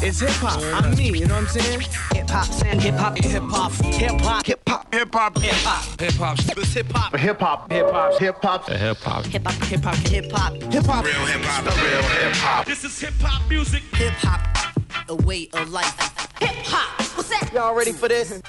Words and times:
It's 0.00 0.20
hip 0.20 0.30
hop. 0.30 0.60
I'm 0.84 0.94
me. 0.96 1.10
You 1.18 1.26
know 1.26 1.34
what 1.34 1.42
I'm 1.42 1.48
saying? 1.48 1.80
Hip 2.14 2.30
hop, 2.30 2.46
saying 2.46 2.80
hip 2.80 2.94
hop, 2.94 3.18
hip 3.18 3.42
hop, 3.42 3.72
hip 3.72 4.20
hop, 4.20 4.46
hip 4.46 4.60
hop, 4.68 4.94
Hip 4.94 5.12
hop. 5.14 5.38
hip 5.38 5.54
hop, 5.54 6.00
Hip 6.00 6.12
hop. 6.14 6.38
It's 6.38 6.72
hip 6.74 6.86
hop. 6.92 7.16
Hip 7.16 7.40
hop, 7.40 7.70
Hip 7.72 7.90
hop. 7.90 8.18
hip 8.18 8.36
hop, 8.42 8.68
Hip 8.68 8.96
hop. 8.98 9.24
hip 9.26 9.42
hop, 9.44 9.54
hip 9.64 9.82
hop, 9.82 9.94
hip 9.96 10.30
hop, 10.32 10.54
Hip 10.72 10.86
hop. 10.86 11.04
real 11.04 11.14
hip 11.26 11.42
hop, 11.42 11.64
the 11.64 11.70
real 11.82 12.02
hip 12.02 12.32
hop. 12.36 12.66
This 12.66 12.84
is 12.84 12.98
hip 13.00 13.14
hop 13.20 13.48
music. 13.50 13.82
hip 13.94 14.12
hop, 14.18 14.40
a 15.08 15.14
way 15.16 15.48
of 15.52 15.68
life. 15.70 15.94
Hip 16.38 16.50
hop, 16.64 17.00
what's 17.16 17.28
that? 17.30 17.50
Y'all 17.52 17.74
ready 17.74 17.92
for 17.92 18.08
this? 18.08 18.40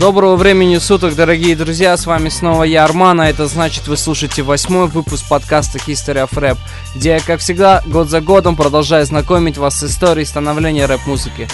Доброго 0.00 0.36
времени 0.36 0.78
суток, 0.78 1.14
дорогие 1.14 1.54
друзья, 1.54 1.94
с 1.94 2.06
вами 2.06 2.30
снова 2.30 2.62
я, 2.62 2.84
Арман, 2.84 3.20
а 3.20 3.28
это 3.28 3.46
значит 3.46 3.86
вы 3.86 3.98
слушаете 3.98 4.42
восьмой 4.42 4.86
выпуск 4.86 5.28
подкаста 5.28 5.76
History 5.76 6.26
of 6.26 6.30
Rap, 6.30 6.56
где 6.94 7.10
я, 7.10 7.20
как 7.20 7.40
всегда, 7.40 7.82
год 7.84 8.08
за 8.08 8.22
годом 8.22 8.56
продолжаю 8.56 9.04
знакомить 9.04 9.58
вас 9.58 9.78
с 9.78 9.84
историей 9.84 10.24
становления 10.24 10.86
рэп-музыки. 10.86 11.48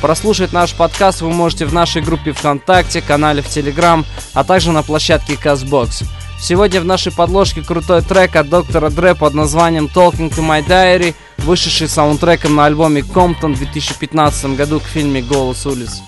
Прослушать 0.00 0.52
наш 0.52 0.74
подкаст 0.74 1.20
вы 1.20 1.30
можете 1.30 1.64
в 1.64 1.72
нашей 1.72 2.02
группе 2.02 2.32
ВКонтакте, 2.32 3.02
канале 3.02 3.40
в 3.40 3.46
Телеграм, 3.46 4.04
а 4.34 4.42
также 4.42 4.72
на 4.72 4.82
площадке 4.82 5.34
CastBox. 5.34 6.04
Сегодня 6.40 6.80
в 6.80 6.84
нашей 6.84 7.12
подложке 7.12 7.62
крутой 7.62 8.02
трек 8.02 8.34
от 8.34 8.48
доктора 8.48 8.90
Дре 8.90 9.14
под 9.14 9.34
названием 9.34 9.84
Talking 9.84 10.28
to 10.28 10.44
My 10.44 10.66
Diary, 10.66 11.14
вышедший 11.38 11.86
саундтреком 11.86 12.56
на 12.56 12.66
альбоме 12.66 13.02
Compton 13.02 13.54
в 13.54 13.58
2015 13.58 14.56
году 14.56 14.80
к 14.80 14.86
фильме 14.86 15.22
«Голос 15.22 15.66
улиц». 15.66 16.02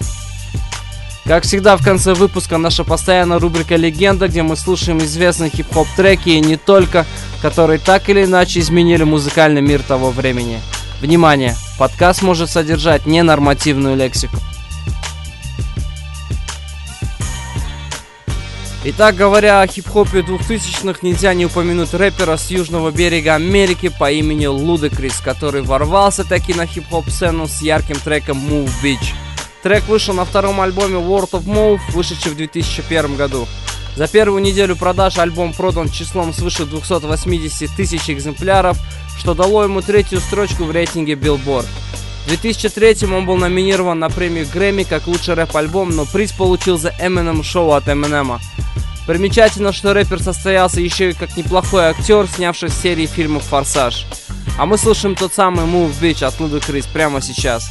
Как 1.27 1.45
всегда, 1.45 1.79
в 1.79 1.83
конце 1.83 2.13
выпуска 2.13 2.59
наша 2.59 2.85
постоянная 2.85 3.39
рубрика 3.39 3.77
«Легенда», 3.77 4.29
где 4.29 4.43
мы 4.43 4.57
слушаем 4.57 4.99
известные 4.99 5.49
хип-хоп 5.49 5.89
треки 5.97 6.29
и 6.29 6.41
не 6.41 6.59
только, 6.59 7.07
которые 7.41 7.79
так 7.79 8.11
или 8.11 8.25
иначе 8.25 8.61
изменили 8.61 9.05
музыкальный 9.05 9.63
мир 9.63 9.83
того 9.83 10.11
времени. 10.11 10.61
Внимание! 11.01 11.57
Подкаст 11.79 12.21
может 12.21 12.51
содержать 12.51 13.07
ненормативную 13.07 13.97
лексику. 13.97 14.37
Итак, 18.85 19.17
говоря 19.17 19.63
о 19.63 19.67
хип-хопе 19.67 20.21
2000-х, 20.21 20.99
нельзя 21.01 21.33
не 21.33 21.47
упомянуть 21.47 21.95
рэпера 21.95 22.37
с 22.37 22.51
южного 22.51 22.91
берега 22.91 23.35
Америки 23.35 23.89
по 23.89 24.11
имени 24.11 24.47
Ludacris, 24.47 25.25
который 25.25 25.63
ворвался 25.63 26.25
таки 26.25 26.53
на 26.53 26.67
хип-хоп 26.67 27.09
сцену 27.09 27.49
с 27.49 27.63
ярким 27.63 27.97
треком 27.97 28.37
Move 28.47 28.71
Bitch. 28.83 29.15
Трек 29.65 29.89
вышел 29.89 30.13
на 30.13 30.27
втором 30.27 30.61
альбоме 30.61 30.97
World 30.97 31.31
of 31.31 31.45
Move, 31.47 31.81
вышедший 31.93 32.33
в 32.33 32.37
2001 32.37 33.17
году. 33.17 33.49
За 33.97 34.07
первую 34.07 34.43
неделю 34.43 34.77
продаж 34.77 35.17
альбом 35.17 35.55
продан 35.55 35.89
числом 35.89 36.35
свыше 36.35 36.67
280 36.67 37.71
тысяч 37.75 38.11
экземпляров, 38.11 38.77
что 39.19 39.33
дало 39.33 39.65
ему 39.65 39.81
третью 39.81 40.21
строчку 40.21 40.65
в 40.65 40.71
рейтинге 40.71 41.15
Billboard. 41.15 41.65
В 42.25 42.29
2003 42.29 43.09
он 43.11 43.25
был 43.25 43.39
номинирован 43.39 43.99
на 43.99 44.11
премию 44.11 44.47
Грэмми 44.53 44.83
как 44.83 45.07
лучший 45.07 45.33
рэп-альбом, 45.33 45.97
но 45.97 46.05
приз 46.05 46.33
получил 46.33 46.77
за 46.77 46.91
Eminem 47.01 47.41
Show 47.41 47.75
от 47.75 47.89
Эминема. 47.89 48.43
Примечательно, 49.07 49.73
что 49.73 49.95
рэпер 49.95 50.23
состоялся 50.23 50.83
еще 50.83 51.09
и 51.09 51.15
как 51.15 51.39
неплохой 51.39 51.85
актер, 51.85 52.29
снявший 52.29 52.69
серии 52.69 53.07
фильмов 53.07 53.45
«Форсаж». 53.45 54.05
А 54.59 54.67
мы 54.67 54.77
слушаем 54.77 55.15
тот 55.15 55.33
самый 55.33 55.65
Move 55.65 55.99
Bitch 56.03 56.23
от 56.23 56.39
Ludacris 56.39 56.87
прямо 56.93 57.23
сейчас. 57.23 57.71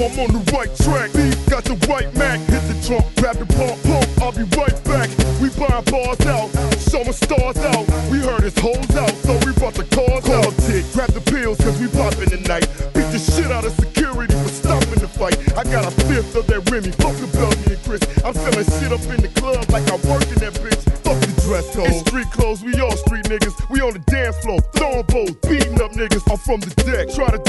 I'm 0.00 0.16
on 0.16 0.32
the 0.32 0.40
right 0.56 0.72
track. 0.80 1.12
These 1.12 1.36
got 1.44 1.64
the 1.64 1.76
right 1.84 2.08
Mac. 2.16 2.40
Hit 2.48 2.64
the 2.72 2.76
trunk, 2.88 3.04
grab 3.20 3.36
the 3.36 3.44
pump, 3.44 3.76
pump. 3.84 4.08
I'll 4.24 4.32
be 4.32 4.48
right 4.56 4.72
back. 4.88 5.12
We 5.44 5.52
buying 5.60 5.84
bars 5.92 6.24
out, 6.24 6.48
showing 6.80 7.12
stars 7.12 7.60
out. 7.60 7.84
We 8.08 8.16
heard 8.24 8.40
his 8.40 8.56
hoes 8.56 8.88
out, 8.96 9.12
so 9.20 9.36
we 9.44 9.52
brought 9.60 9.76
the 9.76 9.84
cars 9.92 10.24
out. 10.32 10.56
Tick, 10.64 10.88
grab 10.96 11.12
the 11.12 11.20
pills, 11.20 11.60
cause 11.60 11.76
we 11.76 11.92
popping 11.92 12.32
tonight. 12.32 12.64
Beat 12.96 13.12
the 13.12 13.20
shit 13.20 13.52
out 13.52 13.68
of 13.68 13.76
security 13.76 14.32
for 14.40 14.48
stopping 14.48 15.04
the 15.04 15.08
fight. 15.08 15.36
I 15.52 15.68
got 15.68 15.84
a 15.84 15.92
fifth 16.08 16.32
of 16.32 16.46
that 16.48 16.64
Remy, 16.72 16.96
fuck 16.96 17.12
the 17.20 17.28
Belgian 17.36 17.76
and 17.76 17.82
Chris. 17.84 18.00
I'm 18.24 18.32
selling 18.32 18.68
shit 18.80 18.96
up 18.96 19.04
in 19.12 19.20
the 19.20 19.32
club 19.36 19.68
like 19.68 19.84
I 19.84 20.00
work 20.08 20.24
in 20.32 20.40
that 20.40 20.56
bitch. 20.64 20.80
Fuck 21.04 21.20
the 21.20 21.34
dress 21.44 21.68
code. 21.76 21.92
It's 21.92 22.00
street 22.08 22.30
clothes, 22.32 22.64
we 22.64 22.72
all 22.80 22.96
street 22.96 23.28
niggas. 23.28 23.52
We 23.68 23.84
on 23.84 23.92
the 23.92 24.04
dance 24.08 24.40
floor, 24.40 24.64
throwing 24.72 25.04
bowls, 25.12 25.36
beating 25.44 25.76
up 25.76 25.92
niggas. 25.92 26.24
I'm 26.32 26.40
from 26.40 26.64
the 26.64 26.72
deck. 26.88 27.12
Try 27.12 27.28
to 27.36 27.39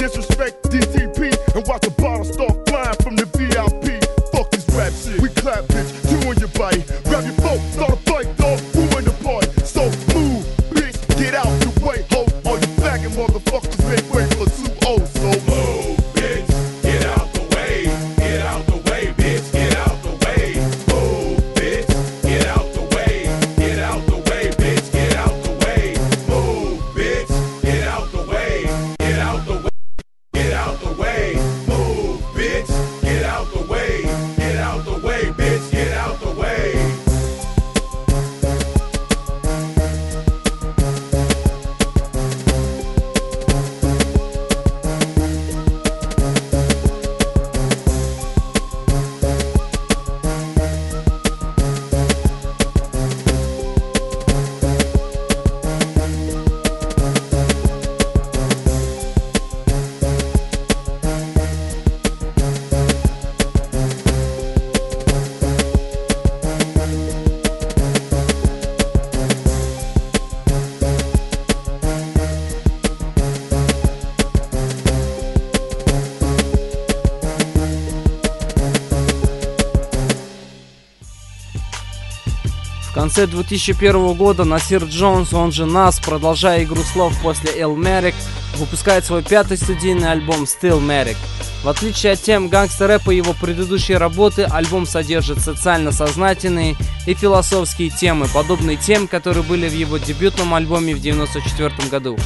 конце 83.11 83.27
2001 83.27 84.13
года 84.13 84.45
Насир 84.45 84.85
Джонс, 84.85 85.33
он 85.33 85.51
же 85.51 85.65
Нас, 85.65 85.99
продолжая 85.99 86.63
игру 86.63 86.81
слов 86.81 87.13
после 87.21 87.51
El 87.51 87.75
Merrick, 87.75 88.15
выпускает 88.55 89.03
свой 89.03 89.21
пятый 89.21 89.57
студийный 89.57 90.09
альбом 90.09 90.43
Still 90.43 90.79
Merrick. 90.79 91.17
В 91.61 91.67
отличие 91.67 92.13
от 92.13 92.21
тем 92.21 92.47
гангстер-рэпа 92.47 93.13
его 93.13 93.33
предыдущей 93.33 93.95
работы, 93.95 94.43
альбом 94.43 94.85
содержит 94.85 95.41
социально 95.41 95.91
сознательные 95.91 96.77
и 97.05 97.13
философские 97.13 97.89
темы, 97.89 98.29
подобные 98.33 98.77
тем, 98.77 99.09
которые 99.09 99.43
были 99.43 99.67
в 99.67 99.73
его 99.73 99.97
дебютном 99.97 100.53
альбоме 100.53 100.95
в 100.95 100.99
1994 100.99 101.89
году. 101.89 102.17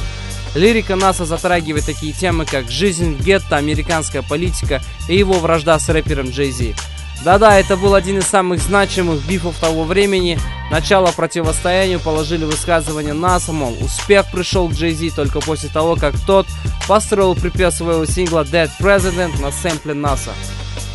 Лирика 0.54 0.94
НАСА 0.94 1.24
затрагивает 1.24 1.84
такие 1.84 2.12
темы, 2.12 2.44
как 2.44 2.70
жизнь 2.70 3.16
в 3.16 3.24
гетто, 3.24 3.56
американская 3.56 4.22
политика 4.22 4.80
и 5.08 5.16
его 5.16 5.32
вражда 5.32 5.80
с 5.80 5.88
рэпером 5.88 6.30
Джей 6.30 6.52
Зи. 6.52 6.76
Да-да, 7.24 7.58
это 7.58 7.76
был 7.76 7.94
один 7.94 8.18
из 8.18 8.26
самых 8.26 8.60
значимых 8.60 9.26
бифов 9.26 9.58
того 9.58 9.84
времени. 9.84 10.38
Начало 10.70 11.12
противостоянию 11.12 12.00
положили 12.00 12.44
высказывание 12.44 13.14
НАСА, 13.14 13.52
мол, 13.52 13.76
успех 13.80 14.26
пришел 14.32 14.68
к 14.68 14.74
Зи 14.74 15.10
только 15.10 15.40
после 15.40 15.68
того, 15.68 15.96
как 15.96 16.14
тот 16.26 16.46
построил 16.86 17.34
припев 17.34 17.72
своего 17.72 18.04
сингла 18.04 18.44
Dead 18.44 18.70
President 18.80 19.40
на 19.40 19.50
сэмпле 19.50 19.94
НАСА. 19.94 20.30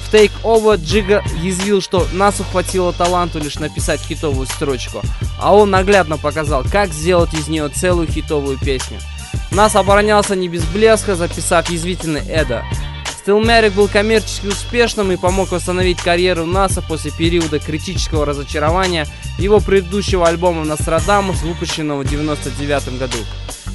В 0.08 0.14
Take 0.14 0.32
Over 0.44 0.76
Джига 0.76 1.24
язвил, 1.42 1.82
что 1.82 2.06
НАСА 2.12 2.44
хватило 2.44 2.92
таланту 2.92 3.40
лишь 3.40 3.56
написать 3.56 4.02
хитовую 4.02 4.46
строчку, 4.46 5.02
а 5.40 5.56
он 5.56 5.70
наглядно 5.70 6.18
показал, 6.18 6.64
как 6.70 6.92
сделать 6.94 7.34
из 7.34 7.48
нее 7.48 7.70
целую 7.70 8.08
хитовую 8.08 8.58
песню. 8.58 9.00
Нас 9.52 9.76
оборонялся 9.76 10.36
не 10.36 10.48
без 10.48 10.64
блеска, 10.64 11.16
записав 11.16 11.70
язвительный 11.70 12.22
Эда. 12.22 12.64
Стилмерик 13.22 13.74
был 13.74 13.88
коммерчески 13.88 14.48
успешным 14.48 15.12
и 15.12 15.16
помог 15.16 15.52
восстановить 15.52 16.02
карьеру 16.02 16.48
НАСА 16.48 16.82
после 16.82 17.12
периода 17.12 17.60
критического 17.60 18.26
разочарования 18.26 19.06
его 19.38 19.60
предыдущего 19.60 20.28
альбома 20.28 20.66
«Нострадамус», 20.66 21.44
выпущенного 21.44 22.00
в 22.04 22.06
1999 22.08 22.98
году. 22.98 23.18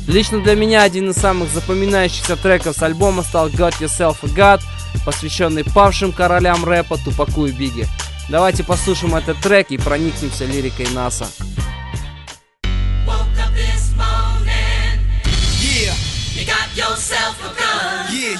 Лично 0.08 0.40
для 0.40 0.56
меня 0.56 0.82
один 0.82 1.10
из 1.10 1.16
самых 1.16 1.48
запоминающихся 1.50 2.36
треков 2.36 2.76
с 2.76 2.82
альбома 2.82 3.22
стал 3.22 3.48
«Got 3.48 3.74
Yourself 3.80 4.16
a 4.22 4.26
God», 4.26 4.62
посвященный 5.04 5.62
павшим 5.62 6.10
королям 6.10 6.64
рэпа 6.64 6.98
Тупаку 6.98 7.46
и 7.46 7.52
Биги. 7.52 7.86
Давайте 8.28 8.64
послушаем 8.64 9.14
этот 9.14 9.38
трек 9.38 9.70
и 9.70 9.78
проникнемся 9.78 10.44
лирикой 10.44 10.88
НАСА. 10.92 11.26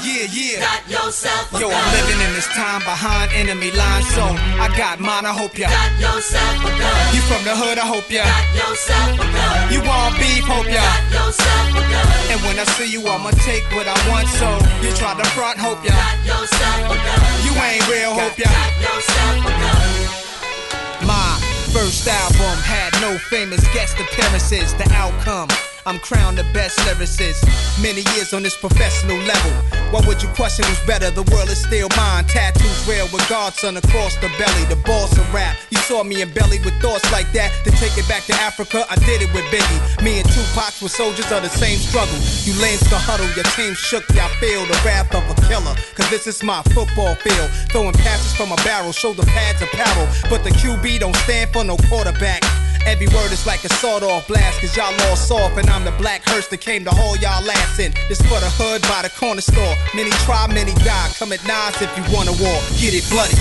Yeah, 0.02 0.26
yeah. 0.28 0.60
Got 0.60 0.82
yourself 0.90 1.52
a 1.54 1.60
Yo, 1.60 1.68
gun. 1.68 1.76
I'm 1.76 1.88
living 1.94 2.20
in 2.20 2.32
this 2.34 2.48
time 2.52 2.80
behind 2.82 3.32
enemy 3.32 3.70
lines, 3.72 4.08
so 4.12 4.24
I 4.60 4.72
got 4.76 5.00
mine. 5.00 5.24
I 5.24 5.32
hope 5.32 5.56
ya. 5.56 5.68
Got 5.68 5.92
yourself 6.00 6.64
a 6.64 6.70
gun. 6.74 7.14
You 7.14 7.22
from 7.28 7.42
the 7.44 7.54
hood? 7.54 7.78
I 7.78 7.86
hope 7.86 8.08
ya. 8.10 8.24
Got 8.24 8.46
yourself 8.56 9.20
a 9.20 9.26
gun. 9.26 9.72
You 9.72 9.80
want 9.86 10.16
beef? 10.18 10.44
Hope 10.44 10.68
ya. 10.68 10.82
Got 10.82 11.04
yourself 11.12 11.66
a 11.76 11.82
gun. 11.86 12.06
And 12.32 12.38
when 12.44 12.56
I 12.58 12.66
see 12.76 12.88
you, 12.90 13.00
I'ma 13.06 13.30
take 13.46 13.64
what 13.72 13.86
I 13.86 13.96
want. 14.10 14.28
So 14.28 14.48
you 14.82 14.90
try 14.96 15.14
to 15.14 15.26
front? 15.36 15.58
Hope 15.58 15.80
ya. 15.86 15.94
Got 15.94 16.18
yourself 16.26 16.92
a 16.92 16.96
gun. 16.96 17.20
You 17.46 17.52
ain't 17.56 17.84
real? 17.88 18.12
Hope 18.16 18.36
ya. 18.36 18.50
Got 18.50 18.72
yourself 18.82 19.36
a 19.46 19.52
gun. 19.54 21.06
My 21.06 21.38
first 21.72 22.08
album 22.08 22.56
had 22.64 22.92
no 23.00 23.18
famous 23.30 23.62
guest 23.72 23.94
appearances. 24.00 24.74
The 24.74 24.88
outcome. 24.92 25.48
I'm 25.86 26.00
crowned 26.00 26.36
the 26.36 26.42
best 26.52 26.80
lyricist. 26.80 27.46
Many 27.80 28.02
years 28.18 28.34
on 28.34 28.42
this 28.42 28.56
professional 28.56 29.18
level. 29.22 29.52
Why 29.94 30.02
would 30.04 30.20
you 30.20 30.28
question 30.34 30.64
who's 30.66 30.82
better? 30.84 31.12
The 31.12 31.22
world 31.30 31.48
is 31.48 31.62
still 31.62 31.86
mine. 31.96 32.26
Tattoos 32.26 32.88
real 32.88 33.06
with 33.14 33.22
Godson 33.28 33.76
across 33.76 34.16
the 34.16 34.26
belly. 34.34 34.64
The 34.66 34.82
boss 34.82 35.16
of 35.16 35.22
rap. 35.32 35.56
You 35.70 35.78
saw 35.78 36.02
me 36.02 36.22
in 36.22 36.34
belly 36.34 36.58
with 36.66 36.74
thoughts 36.82 37.06
like 37.12 37.30
that. 37.38 37.54
To 37.62 37.70
take 37.78 37.96
it 37.96 38.08
back 38.08 38.24
to 38.24 38.34
Africa, 38.34 38.84
I 38.90 38.96
did 39.06 39.22
it 39.22 39.32
with 39.32 39.46
Biggie. 39.54 40.02
Me 40.02 40.18
and 40.18 40.28
Tupac 40.28 40.74
were 40.82 40.90
soldiers 40.90 41.30
of 41.30 41.46
the 41.46 41.54
same 41.54 41.78
struggle. 41.78 42.18
You 42.42 42.58
lanes 42.60 42.82
can 42.90 42.98
huddle, 42.98 43.30
your 43.38 43.46
team 43.54 43.74
shook, 43.78 44.02
y'all 44.10 44.28
feel 44.42 44.66
the 44.66 44.74
wrath 44.82 45.14
of 45.14 45.22
a 45.30 45.38
killer. 45.46 45.78
Cause 45.94 46.10
this 46.10 46.26
is 46.26 46.42
my 46.42 46.62
football 46.74 47.14
field. 47.14 47.48
Throwing 47.70 47.94
passes 47.94 48.34
from 48.34 48.50
a 48.50 48.56
barrel, 48.66 48.90
shoulder 48.90 49.22
pads 49.22 49.62
a 49.62 49.70
apparel. 49.70 50.08
But 50.28 50.42
the 50.42 50.50
QB 50.50 50.98
don't 50.98 51.16
stand 51.22 51.52
for 51.52 51.62
no 51.62 51.76
quarterback. 51.86 52.42
Every 52.86 53.08
word 53.08 53.32
is 53.32 53.44
like 53.46 53.64
a 53.64 53.68
sawed 53.82 54.04
off 54.04 54.28
blast, 54.28 54.60
cause 54.60 54.76
y'all 54.76 54.94
all 55.10 55.16
soft, 55.16 55.58
and 55.58 55.68
I'm 55.68 55.84
the 55.84 55.90
black 55.98 56.22
hearse 56.24 56.46
that 56.48 56.60
came 56.62 56.84
to 56.84 56.90
haul 56.94 57.16
y'all 57.18 57.42
ass 57.42 57.80
in. 57.80 57.90
This 58.08 58.22
for 58.22 58.38
the 58.38 58.46
hood 58.54 58.80
by 58.86 59.02
the 59.02 59.10
corner 59.10 59.42
store. 59.42 59.74
Many 59.92 60.10
try, 60.22 60.46
many 60.46 60.72
die. 60.86 61.10
Come 61.18 61.32
at 61.34 61.42
nines 61.42 61.82
if 61.82 61.90
you 61.98 62.06
wanna 62.14 62.30
war. 62.38 62.62
Get 62.78 62.94
it 62.94 63.02
bloody. 63.10 63.34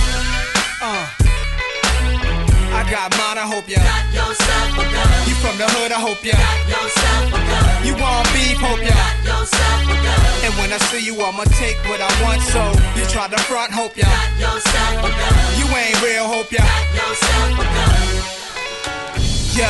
Uh. 0.82 1.06
I 2.74 2.84
got 2.90 3.14
mine, 3.22 3.38
I 3.38 3.46
hope 3.46 3.70
ya. 3.70 3.78
Got 3.80 4.10
yourself 4.12 4.82
a 4.82 4.84
gun. 4.84 5.08
You 5.30 5.36
from 5.38 5.56
the 5.62 5.70
hood, 5.78 5.94
I 5.94 6.02
hope 6.02 6.26
ya. 6.26 6.34
Got 6.34 6.66
yourself 6.66 7.30
a 7.30 7.40
gun. 7.46 7.86
You 7.86 7.94
want 8.02 8.26
beef, 8.34 8.58
hope 8.58 8.82
ya. 8.82 8.98
Got 8.98 9.46
yourself 9.46 9.94
a 9.94 9.96
gun. 9.96 10.22
And 10.42 10.54
when 10.58 10.74
I 10.74 10.82
see 10.90 11.06
you, 11.06 11.22
I'ma 11.22 11.46
take 11.62 11.78
what 11.86 12.02
I 12.02 12.10
want, 12.26 12.42
so 12.50 12.66
you 12.98 13.06
try 13.14 13.30
to 13.30 13.38
front, 13.46 13.72
hope 13.72 13.94
ya. 13.94 14.10
Got 14.10 14.58
yourself 14.58 15.06
a 15.06 15.10
gun. 15.14 15.34
You 15.62 15.70
ain't 15.70 16.02
real, 16.02 16.26
hope 16.26 16.50
ya. 16.50 16.66
Got 16.66 16.98
yourself 16.98 17.62
a 17.62 17.66
gun. 17.70 18.15
Yo, 19.56 19.64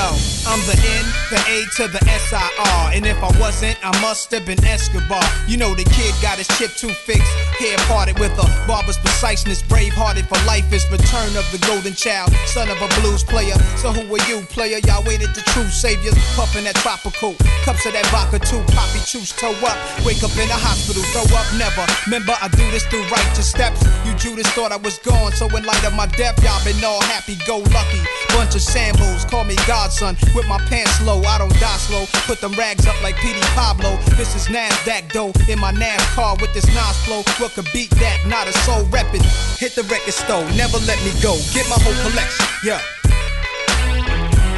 I'm 0.50 0.58
the 0.66 0.74
N, 0.82 1.06
the 1.30 1.38
A 1.46 1.62
to 1.78 1.86
the 1.86 2.02
S-I-R. 2.10 2.90
And 2.90 3.06
if 3.06 3.22
I 3.22 3.30
wasn't, 3.38 3.78
I 3.86 3.94
must 4.02 4.32
have 4.32 4.44
been 4.44 4.58
Escobar. 4.66 5.22
You 5.46 5.58
know 5.58 5.76
the 5.76 5.86
kid 5.86 6.10
got 6.26 6.42
his 6.42 6.50
chip 6.58 6.74
too 6.74 6.90
fixed. 6.90 7.30
Hair 7.62 7.78
parted 7.86 8.18
with 8.18 8.34
a 8.42 8.50
barber's 8.66 8.98
preciseness. 8.98 9.62
Brave 9.62 9.94
hearted 9.94 10.26
for 10.26 10.42
life 10.50 10.66
is 10.74 10.90
return 10.90 11.38
of 11.38 11.46
the 11.54 11.62
golden 11.70 11.94
child. 11.94 12.34
Son 12.50 12.66
of 12.74 12.82
a 12.82 12.90
blues 12.98 13.22
player. 13.24 13.54
So 13.78 13.94
who 13.94 14.10
are 14.10 14.26
you, 14.26 14.42
player? 14.50 14.82
Y'all 14.90 15.06
waited 15.06 15.30
the 15.38 15.46
true 15.54 15.70
saviors. 15.70 16.18
Puffin' 16.34 16.66
that 16.66 16.82
tropical. 16.82 17.38
Cups 17.62 17.86
of 17.86 17.94
that 17.94 18.10
vodka 18.10 18.42
too. 18.42 18.66
Poppy 18.74 19.06
choose 19.06 19.38
toe 19.38 19.54
up. 19.70 19.78
Wake 20.02 20.26
up 20.26 20.34
in 20.34 20.50
the 20.50 20.58
hospital. 20.58 21.06
Throw 21.14 21.30
up 21.38 21.46
never. 21.62 21.86
Remember, 22.10 22.34
I 22.42 22.50
do 22.50 22.66
this 22.74 22.90
through 22.90 23.06
righteous 23.14 23.54
steps. 23.54 23.86
You 24.02 24.18
Judas 24.18 24.50
thought 24.58 24.74
I 24.74 24.82
was 24.82 24.98
gone. 25.06 25.30
So 25.38 25.46
in 25.54 25.62
light 25.62 25.86
of 25.86 25.94
my 25.94 26.10
death, 26.18 26.42
y'all 26.42 26.58
been 26.66 26.82
all 26.82 27.06
happy 27.06 27.38
go 27.46 27.62
lucky. 27.70 28.02
Bunch 28.36 28.56
of 28.56 28.62
shambles. 28.62 29.24
Call 29.26 29.44
me 29.46 29.56
godson 29.66 30.16
with 30.36 30.48
my 30.48 30.60
pants 30.68 31.02
low. 31.02 31.22
I 31.24 31.38
don't 31.38 31.58
die 31.60 31.80
slow. 31.80 32.06
Put 32.28 32.42
them 32.42 32.52
rags 32.54 32.86
up 32.86 33.02
like 33.02 33.16
Petey 33.16 33.40
Pablo. 33.56 33.96
This 34.20 34.36
is 34.36 34.48
NASDAQ 34.48 35.12
dough 35.12 35.34
in 35.50 35.60
my 35.60 35.72
NAS 35.72 36.04
car 36.14 36.36
with 36.42 36.54
this 36.54 36.68
Nas 36.68 36.98
flow. 37.06 37.24
What 37.40 37.52
could 37.54 37.68
beat 37.74 37.90
that? 38.02 38.28
Not 38.28 38.48
a 38.48 38.54
soul 38.68 38.84
reppin'. 38.92 39.24
Hit 39.58 39.74
the 39.76 39.84
record 39.84 40.14
store, 40.14 40.44
never 40.60 40.78
let 40.86 41.00
me 41.04 41.12
go. 41.24 41.40
Get 41.54 41.68
my 41.70 41.80
whole 41.80 41.98
collection, 42.04 42.46
yeah. 42.64 42.82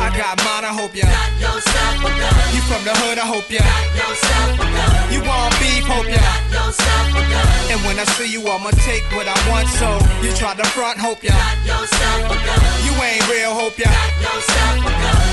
I 0.08 0.16
got 0.16 0.40
mine, 0.40 0.64
I 0.64 0.72
hope 0.72 0.96
ya. 0.96 1.04
Got 1.04 1.36
yourself 1.36 2.00
a 2.00 2.12
gun. 2.16 2.32
You 2.56 2.64
from 2.64 2.80
the 2.88 2.96
hood, 2.96 3.20
I 3.20 3.28
hope 3.28 3.52
ya. 3.52 3.60
Got 3.60 3.92
yourself 3.92 4.56
a 4.56 4.64
gun. 4.64 5.12
You 5.12 5.20
want 5.28 5.52
beef, 5.60 5.84
hope 5.84 6.08
ya. 6.08 6.24
Got 6.24 6.48
yourself 6.48 7.12
a 7.12 7.24
gun. 7.28 7.48
And 7.76 7.80
when 7.84 8.00
I 8.00 8.08
see 8.16 8.32
you, 8.32 8.40
I'ma 8.48 8.72
take 8.88 9.04
what 9.12 9.28
I 9.28 9.36
want. 9.52 9.68
So 9.68 10.00
you 10.24 10.32
try 10.32 10.56
to 10.56 10.64
front, 10.72 10.96
hope 10.96 11.28
ya. 11.28 11.36
Got 11.36 11.60
yourself 11.68 12.24
a 12.24 12.38
gun. 12.40 12.60
You 12.88 12.96
ain't 13.04 13.28
real, 13.28 13.52
hope 13.52 13.76
ya. 13.76 13.92
Got 13.92 14.16
yourself 14.24 14.80
a 14.88 14.92
gun. 14.96 15.28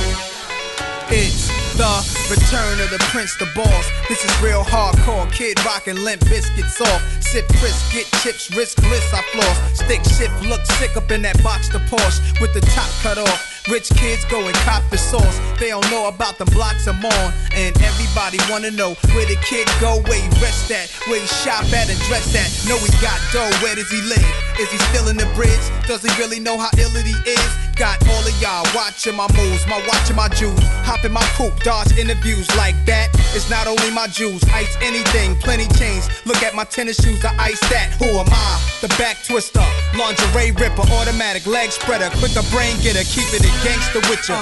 It's 1.14 1.46
the 1.78 1.94
return 2.26 2.82
of 2.82 2.90
the 2.90 2.98
Prince, 3.14 3.38
the 3.38 3.46
boss. 3.54 3.86
This 4.10 4.26
is 4.26 4.34
real 4.42 4.66
hardcore. 4.66 5.30
Kid 5.30 5.54
rockin' 5.62 6.02
limp 6.02 6.26
biscuits 6.26 6.82
off. 6.82 6.98
Sip 7.22 7.46
crisp, 7.62 7.94
get 7.94 8.10
chips, 8.26 8.50
risk 8.58 8.82
bliss, 8.82 9.06
I 9.14 9.22
floss. 9.30 9.78
Stick 9.78 10.02
shift, 10.02 10.34
look 10.50 10.66
sick 10.82 10.96
up 10.96 11.14
in 11.14 11.22
that 11.22 11.40
box, 11.46 11.70
the 11.70 11.78
Porsche 11.86 12.18
with 12.40 12.50
the 12.54 12.60
top 12.74 12.90
cut 13.06 13.18
off. 13.18 13.53
Rich 13.68 13.96
kids 13.96 14.26
go 14.26 14.44
and 14.44 14.54
cop 14.56 14.82
the 14.90 14.98
sauce. 14.98 15.40
They 15.58 15.70
don't 15.70 15.88
know 15.90 16.08
about 16.08 16.36
the 16.36 16.44
blocks 16.46 16.86
I'm 16.86 17.02
on. 17.02 17.32
And 17.54 17.74
everybody 17.80 18.38
wanna 18.50 18.70
know 18.70 18.92
where 19.16 19.24
the 19.24 19.36
kid 19.40 19.66
go, 19.80 20.02
where 20.04 20.20
he 20.20 20.28
rest 20.44 20.70
at, 20.70 20.90
where 21.08 21.18
he 21.18 21.26
shop 21.26 21.64
at 21.72 21.88
and 21.88 21.98
dress 22.00 22.34
at. 22.36 22.52
Know 22.68 22.76
he 22.76 22.92
got 23.00 23.18
dough, 23.32 23.50
where 23.64 23.74
does 23.74 23.90
he 23.90 24.02
live? 24.02 24.34
Is 24.60 24.70
he 24.70 24.76
still 24.92 25.08
in 25.08 25.16
the 25.16 25.26
bridge? 25.34 25.64
Does 25.88 26.02
he 26.02 26.12
really 26.20 26.40
know 26.40 26.58
how 26.58 26.68
ill 26.76 26.90
he 26.90 27.16
is? 27.24 27.50
Got 27.76 28.06
all 28.06 28.22
of 28.22 28.34
y'all 28.40 28.62
watching 28.74 29.16
my 29.16 29.26
moves, 29.34 29.66
my 29.66 29.82
watching 29.88 30.14
my 30.14 30.28
jewels. 30.28 30.62
Hop 30.86 31.04
in 31.04 31.12
my 31.12 31.24
coupe, 31.34 31.58
dodge 31.64 31.96
interviews 31.98 32.46
like 32.56 32.76
that. 32.86 33.10
It's 33.34 33.50
not 33.50 33.66
only 33.66 33.90
my 33.90 34.06
jewels, 34.06 34.44
ice 34.54 34.76
anything, 34.80 35.34
plenty 35.36 35.66
chains. 35.74 36.08
Look 36.24 36.42
at 36.42 36.54
my 36.54 36.64
tennis 36.64 37.02
shoes, 37.02 37.24
I 37.24 37.34
ice 37.50 37.60
that. 37.70 37.96
Who 37.98 38.06
am 38.14 38.28
I? 38.30 38.60
The 38.80 38.88
back 39.00 39.24
twister, 39.24 39.64
lingerie 39.98 40.52
ripper, 40.52 40.86
automatic 40.92 41.46
leg 41.46 41.72
spreader, 41.72 42.10
quicker 42.18 42.46
brain 42.52 42.76
getter, 42.80 43.02
keep 43.02 43.26
it 43.34 43.42
gangster 43.62 44.02
with 44.10 44.24
ya. 44.28 44.40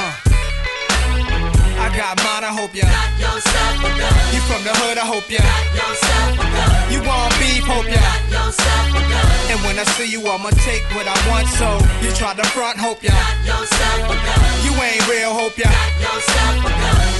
I 1.82 1.90
got 1.98 2.14
mine, 2.22 2.44
I 2.46 2.52
hope 2.54 2.74
ya. 2.74 2.86
Got 2.86 3.10
yourself 3.18 3.82
a 3.82 3.90
gun. 3.98 4.14
You 4.32 4.40
from 4.46 4.62
the 4.62 4.74
hood, 4.80 4.96
I 4.96 5.04
hope 5.04 5.28
ya. 5.28 5.42
Got 5.42 5.66
yourself 5.74 6.38
a 6.38 6.46
gun. 6.46 6.72
You 6.94 7.00
want 7.02 7.34
beef, 7.42 7.64
hope 7.66 7.90
ya. 7.90 7.98
Got 7.98 8.22
yourself 8.30 8.86
a 8.94 9.02
gun. 9.02 9.50
And 9.50 9.58
when 9.66 9.76
I 9.82 9.84
see 9.98 10.06
you, 10.06 10.22
I'ma 10.22 10.50
take 10.62 10.84
what 10.94 11.10
I 11.10 11.18
want. 11.28 11.48
So 11.58 11.68
you 12.00 12.14
try 12.14 12.32
to 12.38 12.46
front, 12.54 12.78
hope 12.78 13.02
ya. 13.02 13.10
Got 13.10 13.66
yourself 13.66 14.14
a 14.14 14.16
gun. 14.16 14.40
You 14.62 14.72
ain't 14.78 15.02
real, 15.10 15.34
hope 15.34 15.58
ya. 15.58 15.68
Got 15.68 15.90
yourself 16.06 16.56
a 16.62 16.70
gun. 16.70 17.10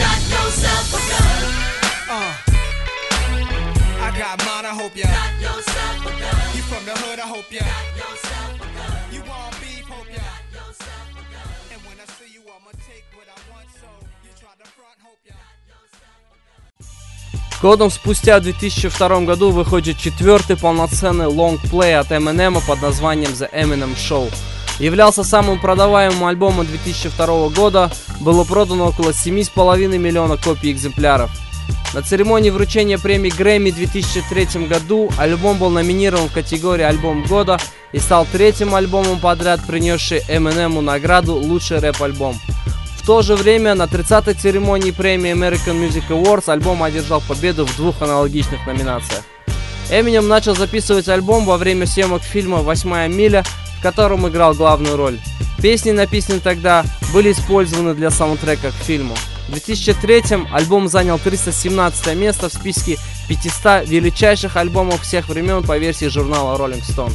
Got 0.00 0.20
yourself 0.32 0.86
a 0.96 1.00
gun. 1.12 1.44
Uh. 2.08 2.32
I 4.02 4.08
got 4.18 4.34
mine, 4.48 4.66
I 4.66 4.74
hope 4.74 4.96
ya. 4.96 5.06
Got 5.06 5.32
yourself 5.44 6.08
a 6.08 6.12
gun. 6.16 6.56
You 6.56 6.62
from 6.66 6.82
the 6.88 6.96
hood, 7.04 7.20
I 7.20 7.28
hope 7.28 7.52
ya. 7.52 7.62
Годом 17.62 17.90
спустя, 17.92 18.40
в 18.40 18.42
2002 18.42 19.20
году, 19.20 19.52
выходит 19.52 19.96
четвертый 19.96 20.56
полноценный 20.56 21.26
лонгплей 21.26 21.96
от 21.96 22.10
Eminem 22.10 22.60
под 22.66 22.82
названием 22.82 23.30
The 23.30 23.48
Eminem 23.52 23.94
Show. 23.94 24.28
Являлся 24.80 25.22
самым 25.22 25.60
продаваемым 25.60 26.24
альбомом 26.24 26.66
2002 26.66 27.50
года, 27.50 27.92
было 28.20 28.42
продано 28.42 28.88
около 28.88 29.10
7,5 29.10 29.96
миллиона 29.96 30.36
копий 30.38 30.72
экземпляров. 30.72 31.30
На 31.94 32.02
церемонии 32.02 32.50
вручения 32.50 32.98
премии 32.98 33.30
Грэмми 33.30 33.70
в 33.70 33.76
2003 33.76 34.66
году 34.66 35.08
альбом 35.16 35.58
был 35.58 35.70
номинирован 35.70 36.28
в 36.28 36.32
категории 36.32 36.82
«Альбом 36.82 37.22
года» 37.22 37.60
и 37.92 38.00
стал 38.00 38.26
третьим 38.32 38.74
альбомом 38.74 39.20
подряд, 39.20 39.60
принесший 39.64 40.18
Эминему 40.28 40.80
награду 40.80 41.36
«Лучший 41.36 41.78
рэп-альбом». 41.78 42.34
В 43.02 43.06
то 43.06 43.20
же 43.22 43.34
время 43.34 43.74
на 43.74 43.84
30-й 43.84 44.34
церемонии 44.34 44.92
премии 44.92 45.32
American 45.32 45.74
Music 45.74 46.04
Awards 46.08 46.48
альбом 46.48 46.84
одержал 46.84 47.20
победу 47.20 47.66
в 47.66 47.76
двух 47.76 48.00
аналогичных 48.00 48.64
номинациях. 48.64 49.24
Эминем 49.90 50.28
начал 50.28 50.54
записывать 50.54 51.08
альбом 51.08 51.44
во 51.44 51.56
время 51.56 51.84
съемок 51.84 52.22
фильма 52.22 52.58
«Восьмая 52.58 53.08
миля», 53.08 53.42
в 53.80 53.82
котором 53.82 54.28
играл 54.28 54.54
главную 54.54 54.96
роль. 54.96 55.18
Песни, 55.60 55.90
написанные 55.90 56.40
тогда, 56.40 56.84
были 57.12 57.32
использованы 57.32 57.94
для 57.94 58.12
саундтрека 58.12 58.70
к 58.70 58.84
фильму. 58.84 59.16
В 59.48 59.50
2003 59.50 60.46
альбом 60.52 60.86
занял 60.86 61.18
317 61.18 62.14
место 62.14 62.48
в 62.48 62.52
списке 62.54 62.98
500 63.28 63.88
величайших 63.88 64.56
альбомов 64.56 65.02
всех 65.02 65.28
времен 65.28 65.64
по 65.64 65.76
версии 65.76 66.06
журнала 66.06 66.56
Rolling 66.56 66.82
Stone. 66.82 67.12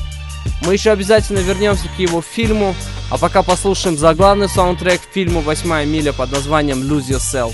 Мы 0.62 0.74
еще 0.74 0.92
обязательно 0.92 1.40
вернемся 1.40 1.88
к 1.96 2.00
его 2.00 2.22
фильму, 2.22 2.76
а 3.10 3.18
пока 3.18 3.44
послушаем 3.44 3.98
заглавный 3.98 4.50
саундтрек 4.50 5.02
фильму 5.14 5.42
«Восьмая 5.42 5.86
миля» 5.86 6.14
под 6.14 6.32
названием 6.32 6.82
«Lose 6.82 7.10
Yourself». 7.10 7.54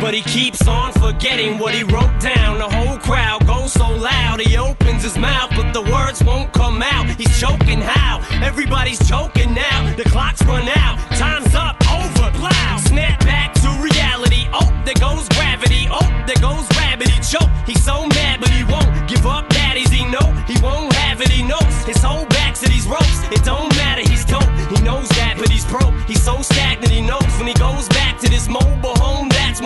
But 0.00 0.14
he 0.14 0.22
keeps 0.22 0.68
on 0.68 0.92
forgetting 0.92 1.58
what 1.58 1.74
he 1.74 1.82
wrote 1.82 2.20
down. 2.20 2.58
The 2.58 2.68
whole 2.68 2.98
crowd 2.98 3.44
goes 3.48 3.72
so 3.72 3.88
loud, 3.90 4.40
he 4.40 4.56
opens 4.56 5.02
his 5.02 5.18
mouth, 5.18 5.50
but 5.56 5.72
the 5.72 5.82
words 5.82 6.22
won't 6.22 6.52
come 6.52 6.82
out. 6.82 7.06
He's 7.18 7.40
choking 7.40 7.80
how? 7.80 8.20
Everybody's 8.44 9.00
choking 9.08 9.52
now. 9.52 9.92
The 9.96 10.04
clock's 10.04 10.44
run 10.44 10.68
out, 10.68 10.98
time's 11.16 11.52
up, 11.54 11.76
over, 11.90 12.30
plow. 12.38 12.76
Snap 12.78 13.18
back 13.24 13.52
to 13.54 13.68
reality. 13.82 14.46
Oh, 14.52 14.70
there 14.84 14.94
goes 14.94 15.28
gravity. 15.30 15.88
Oh, 15.90 16.06
there 16.26 16.40
goes. 16.40 16.70
He 17.00 17.20
choke. 17.22 17.48
He's 17.66 17.82
so 17.82 18.06
mad, 18.06 18.40
but 18.40 18.50
he 18.50 18.62
won't 18.64 19.08
give 19.08 19.26
up. 19.26 19.48
Daddies, 19.48 19.90
he 19.90 20.04
know 20.04 20.26
he 20.46 20.60
won't 20.60 20.92
have 20.92 21.20
it. 21.22 21.28
He 21.28 21.42
knows 21.42 21.74
his 21.84 22.02
whole 22.02 22.26
back 22.26 22.54
to 22.56 22.68
these 22.68 22.86
ropes. 22.86 23.22
It 23.32 23.42
don't 23.42 23.74
matter. 23.76 24.02
He's 24.02 24.24
dope. 24.24 24.50
He 24.68 24.82
knows 24.82 25.08
that, 25.10 25.36
but 25.38 25.48
he's 25.48 25.64
broke. 25.64 25.94
He's 26.06 26.22
so 26.22 26.42
stagnant. 26.42 26.92
He 26.92 27.00
knows 27.00 27.30
when 27.38 27.46
he 27.46 27.54
goes 27.54 27.88
back 27.88 28.18
to 28.20 28.28
this 28.28 28.48
mobile 28.48 28.96
home. 28.96 29.19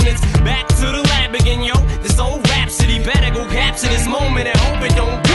Back 0.04 0.68
to 0.68 0.86
the 0.92 1.02
lab 1.02 1.34
again, 1.34 1.62
yo. 1.62 1.74
This 2.02 2.18
old 2.18 2.46
rhapsody 2.50 3.02
better 3.02 3.32
go 3.32 3.48
capture 3.48 3.88
this 3.88 4.06
moment 4.06 4.48
and 4.48 4.56
hope 4.58 4.82
it 4.84 4.94
don't. 4.94 5.33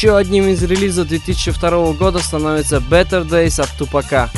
Еще 0.00 0.16
одним 0.16 0.48
из 0.48 0.62
релизов 0.62 1.08
2002 1.08 1.92
года 1.92 2.20
становится 2.20 2.76
Better 2.78 3.22
Days 3.22 3.60
от 3.60 3.68
Тупака. 3.76 4.30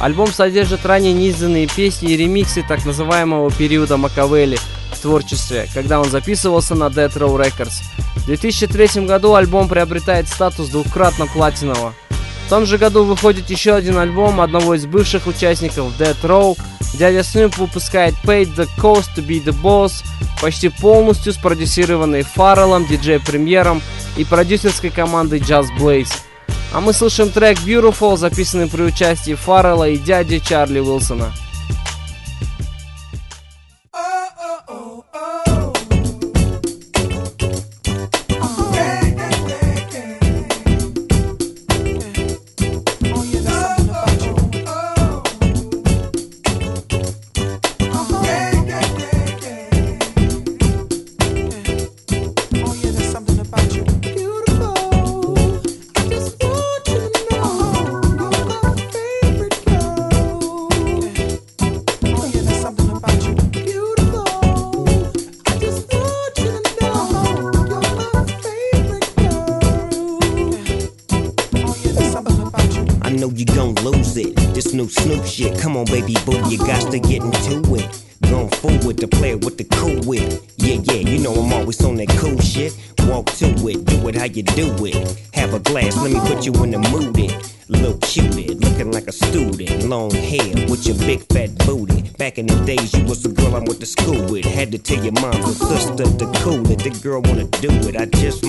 Альбом 0.00 0.32
содержит 0.32 0.86
ранее 0.86 1.12
неизданные 1.12 1.66
песни 1.66 2.12
и 2.12 2.16
ремиксы 2.16 2.64
так 2.66 2.86
называемого 2.86 3.50
периода 3.50 3.98
Макавелли 3.98 4.58
в 4.90 4.98
творчестве, 4.98 5.68
когда 5.74 6.00
он 6.00 6.08
записывался 6.08 6.74
на 6.74 6.84
Death 6.84 7.18
Row 7.18 7.36
Records. 7.36 7.82
В 8.16 8.24
2003 8.24 9.04
году 9.04 9.34
альбом 9.34 9.68
приобретает 9.68 10.26
статус 10.26 10.70
двукратно 10.70 11.26
платинового. 11.26 11.92
В 12.46 12.48
том 12.48 12.64
же 12.64 12.78
году 12.78 13.04
выходит 13.04 13.50
еще 13.50 13.74
один 13.74 13.98
альбом 13.98 14.40
одного 14.40 14.74
из 14.74 14.86
бывших 14.86 15.26
участников 15.26 15.92
Death 15.98 16.22
Row. 16.22 16.58
Дядя 16.94 17.24
Снюп 17.24 17.58
выпускает 17.58 18.14
Paid 18.24 18.56
the 18.56 18.66
Cost 18.78 19.10
to 19.14 19.26
be 19.26 19.44
the 19.44 19.54
Boss, 19.62 20.02
почти 20.40 20.70
полностью 20.70 21.34
спродюсированный 21.34 22.22
Фарреллом, 22.22 22.86
диджей-премьером 22.86 23.82
и 24.16 24.24
продюсерской 24.24 24.90
команды 24.90 25.38
Just 25.38 25.68
Blaze. 25.78 26.12
А 26.72 26.80
мы 26.80 26.92
слышим 26.92 27.30
трек 27.30 27.58
Beautiful, 27.58 28.16
записанный 28.16 28.68
при 28.68 28.82
участии 28.82 29.34
Фаррелла 29.34 29.88
и 29.88 29.96
дяди 29.96 30.38
Чарли 30.38 30.78
Уилсона. 30.78 31.32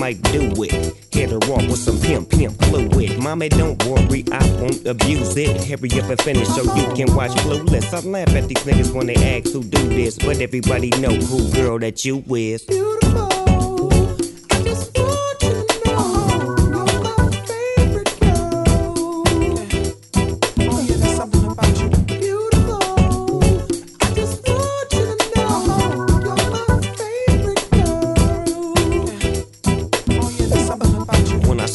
Might 0.02 0.20
do 0.32 0.50
it. 0.64 0.96
Hit 1.12 1.30
her 1.30 1.38
off 1.54 1.62
with 1.68 1.78
some 1.78 1.96
pimp, 2.00 2.28
pimp 2.28 2.60
fluid. 2.64 3.22
Mommy, 3.22 3.48
don't 3.48 3.80
worry, 3.86 4.24
I 4.32 4.44
won't 4.60 4.84
abuse 4.84 5.36
it. 5.36 5.62
Hurry 5.62 5.90
up 6.00 6.10
and 6.10 6.20
finish 6.20 6.48
so 6.48 6.62
you 6.74 6.92
can 6.96 7.14
watch 7.14 7.30
Clueless. 7.42 7.94
I 7.94 8.00
laugh 8.00 8.34
at 8.34 8.48
these 8.48 8.64
niggas 8.64 8.92
when 8.92 9.06
they 9.06 9.14
ask 9.14 9.52
who 9.52 9.62
do 9.62 9.88
this, 9.90 10.18
but 10.18 10.40
everybody 10.40 10.90
know 10.98 11.14
who 11.14 11.48
girl 11.52 11.78
that 11.78 12.04
you 12.04 12.24
is. 12.34 12.66
When 12.68 13.01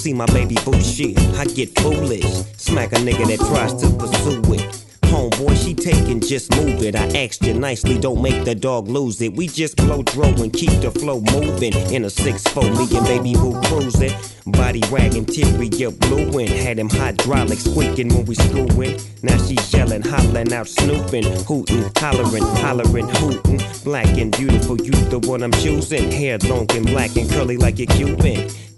see 0.07 0.13
my 0.13 0.25
baby 0.27 0.55
boo 0.63 0.79
shit, 0.79 1.19
I 1.35 1.43
get 1.43 1.77
foolish. 1.79 2.23
Smack 2.55 2.93
a 2.93 2.95
nigga 2.95 3.27
that 3.27 3.39
tries 3.49 3.73
to 3.81 3.89
pursue 3.97 4.53
it. 4.53 4.83
Homeboy, 5.01 5.55
she 5.61 5.73
taking, 5.73 6.21
just 6.21 6.55
move 6.55 6.81
it. 6.81 6.95
I 6.95 7.07
asked 7.23 7.43
you 7.43 7.53
nicely, 7.53 7.99
don't 7.99 8.21
make 8.21 8.45
the 8.45 8.55
dog 8.55 8.87
lose 8.87 9.21
it. 9.21 9.33
We 9.33 9.47
just 9.47 9.75
blow 9.75 10.03
dro 10.03 10.27
and 10.27 10.53
keep 10.53 10.71
the 10.81 10.91
flow 10.91 11.19
moving. 11.19 11.73
In 11.93 12.05
a 12.05 12.07
6-4, 12.07 12.77
me 12.77 12.97
and 12.97 13.05
baby 13.05 13.33
boo 13.33 13.59
cruising. 13.63 14.13
Body 14.45 14.81
wagging, 14.91 15.25
interior 15.25 15.91
blueing. 15.91 16.47
Had 16.47 16.79
him 16.79 16.89
hydraulic 16.89 17.59
squeaking 17.59 18.07
when 18.13 18.25
we 18.25 18.35
screwing. 18.35 18.99
Now 19.23 19.37
she 19.45 19.57
yelling, 19.75 20.03
hollering 20.03 20.53
out, 20.53 20.69
snooping, 20.69 21.25
hooting, 21.43 21.91
hollering, 21.97 22.47
hollering, 22.63 23.09
hooting. 23.09 23.61
Black 23.83 24.17
and 24.17 24.31
beautiful, 24.37 24.77
you 24.77 24.91
the 25.09 25.19
one 25.19 25.43
I'm 25.43 25.51
choosing. 25.51 26.11
Hair 26.11 26.37
long 26.49 26.71
and 26.71 26.85
black 26.85 27.17
and 27.17 27.29
curly 27.29 27.57
like 27.57 27.79
a 27.79 27.85
Cuban. 27.85 28.49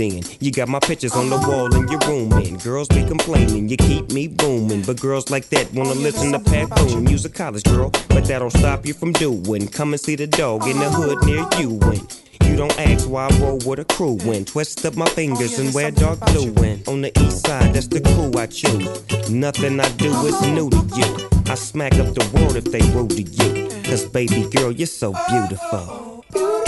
In. 0.00 0.22
You 0.40 0.50
got 0.50 0.68
my 0.68 0.80
pictures 0.80 1.12
on 1.12 1.30
the 1.30 1.36
wall 1.36 1.74
in 1.74 1.86
your 1.88 2.00
room, 2.08 2.32
and 2.32 2.62
girls 2.62 2.88
be 2.88 3.04
complaining, 3.04 3.68
you 3.68 3.76
keep 3.76 4.10
me 4.12 4.28
booming. 4.28 4.82
But 4.82 5.00
girls 5.00 5.30
like 5.30 5.48
that 5.50 5.72
wanna 5.72 5.94
listen 5.94 6.32
to 6.32 6.40
Pat 6.40 6.70
Boone. 6.70 7.06
You's 7.06 7.24
a 7.24 7.30
college 7.30 7.64
girl, 7.64 7.90
but 8.08 8.24
that 8.26 8.38
don't 8.38 8.50
stop 8.50 8.86
you 8.86 8.94
from 8.94 9.12
doing. 9.12 9.68
Come 9.68 9.92
and 9.92 10.00
see 10.00 10.16
the 10.16 10.26
dog 10.26 10.66
in 10.66 10.78
the 10.78 10.90
hood 10.90 11.24
near 11.24 11.46
you. 11.60 11.78
And 11.82 12.50
you 12.50 12.56
don't 12.56 12.78
ask 12.80 13.08
why 13.08 13.28
I 13.28 13.38
roll 13.38 13.58
with 13.64 13.78
a 13.78 13.84
crew 13.84 14.16
when 14.24 14.44
twist 14.44 14.84
up 14.84 14.96
my 14.96 15.08
fingers 15.10 15.58
and 15.58 15.72
wear 15.72 15.90
dark 15.90 16.20
blue. 16.20 16.52
And 16.64 16.86
on 16.88 17.02
the 17.02 17.12
east 17.20 17.46
side, 17.46 17.74
that's 17.74 17.86
the 17.86 18.00
crew 18.00 18.32
I 18.40 18.46
choose. 18.46 19.30
Nothing 19.30 19.78
I 19.80 19.88
do 19.96 20.10
is 20.26 20.40
new 20.42 20.70
to 20.70 20.82
you. 20.96 21.28
I 21.46 21.54
smack 21.54 21.94
up 21.94 22.14
the 22.14 22.28
world 22.34 22.56
if 22.56 22.64
they 22.64 22.80
rude 22.92 23.10
to 23.10 23.22
you. 23.22 23.68
Cause 23.84 24.04
baby 24.06 24.48
girl, 24.50 24.72
you're 24.72 24.86
so 24.86 25.14
beautiful. 25.28 26.59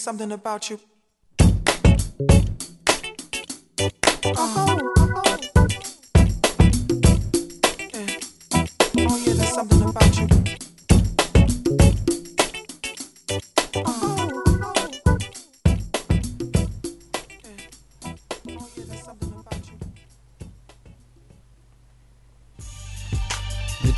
Something 0.00 0.32
about 0.32 0.70
you. 0.70 0.80
Oh. 4.24 4.99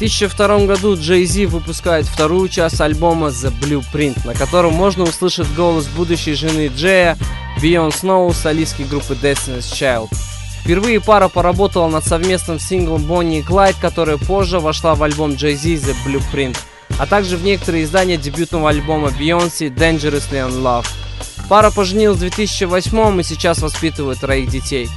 2002 0.02 0.66
году 0.66 0.96
Джей 0.96 1.24
Зи 1.26 1.46
выпускает 1.46 2.06
вторую 2.06 2.48
часть 2.48 2.80
альбома 2.80 3.28
The 3.28 3.52
Blueprint, 3.60 4.26
на 4.26 4.34
котором 4.34 4.72
можно 4.72 5.04
услышать 5.04 5.46
голос 5.54 5.86
будущей 5.86 6.34
жены 6.34 6.72
Джея, 6.74 7.16
Бейон 7.60 7.92
Сноу, 7.92 8.32
солистки 8.32 8.82
группы 8.82 9.14
Destiny's 9.14 9.60
Child. 9.60 10.08
Впервые 10.60 11.00
пара 11.00 11.28
поработала 11.28 11.86
над 11.86 12.04
совместным 12.04 12.58
синглом 12.58 13.04
Бонни 13.04 13.38
и 13.38 13.42
Клайд, 13.42 13.76
которая 13.80 14.16
позже 14.16 14.58
вошла 14.58 14.96
в 14.96 15.04
альбом 15.04 15.34
Jay 15.34 15.54
Z 15.54 15.68
The 15.68 15.94
Blueprint, 16.04 16.58
а 16.98 17.06
также 17.06 17.36
в 17.36 17.44
некоторые 17.44 17.84
издания 17.84 18.16
дебютного 18.16 18.70
альбома 18.70 19.10
Beyoncé 19.10 19.72
Dangerously 19.72 20.48
in 20.48 20.62
Love. 20.64 20.86
Пара 21.48 21.70
поженилась 21.70 22.16
в 22.16 22.20
2008 22.22 23.20
и 23.20 23.22
сейчас 23.22 23.60
воспитывает 23.60 24.18
троих 24.18 24.50
детей. 24.50 24.88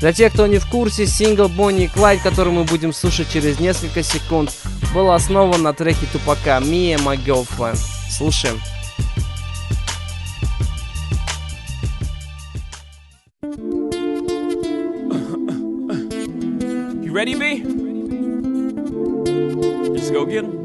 Для 0.00 0.12
тех, 0.12 0.32
кто 0.32 0.46
не 0.46 0.58
в 0.58 0.66
курсе, 0.66 1.06
сингл 1.06 1.48
Бонни 1.48 1.84
и 1.84 1.88
Клайд, 1.88 2.20
который 2.22 2.52
мы 2.52 2.64
будем 2.64 2.92
слушать 2.92 3.30
через 3.32 3.58
несколько 3.58 4.02
секунд, 4.02 4.52
был 4.92 5.10
основан 5.10 5.62
на 5.62 5.72
треке 5.72 6.06
Тупака 6.12 6.58
«Me 6.60 6.94
and 6.94 7.02
My 7.04 7.16
Girlfriend». 7.16 7.78
Слушаем. 8.10 8.60
You 17.02 17.12
ready, 17.12 17.34
B? 17.34 17.62
Let's 19.90 20.10
go 20.10 20.26
get 20.26 20.44
'em. 20.44 20.63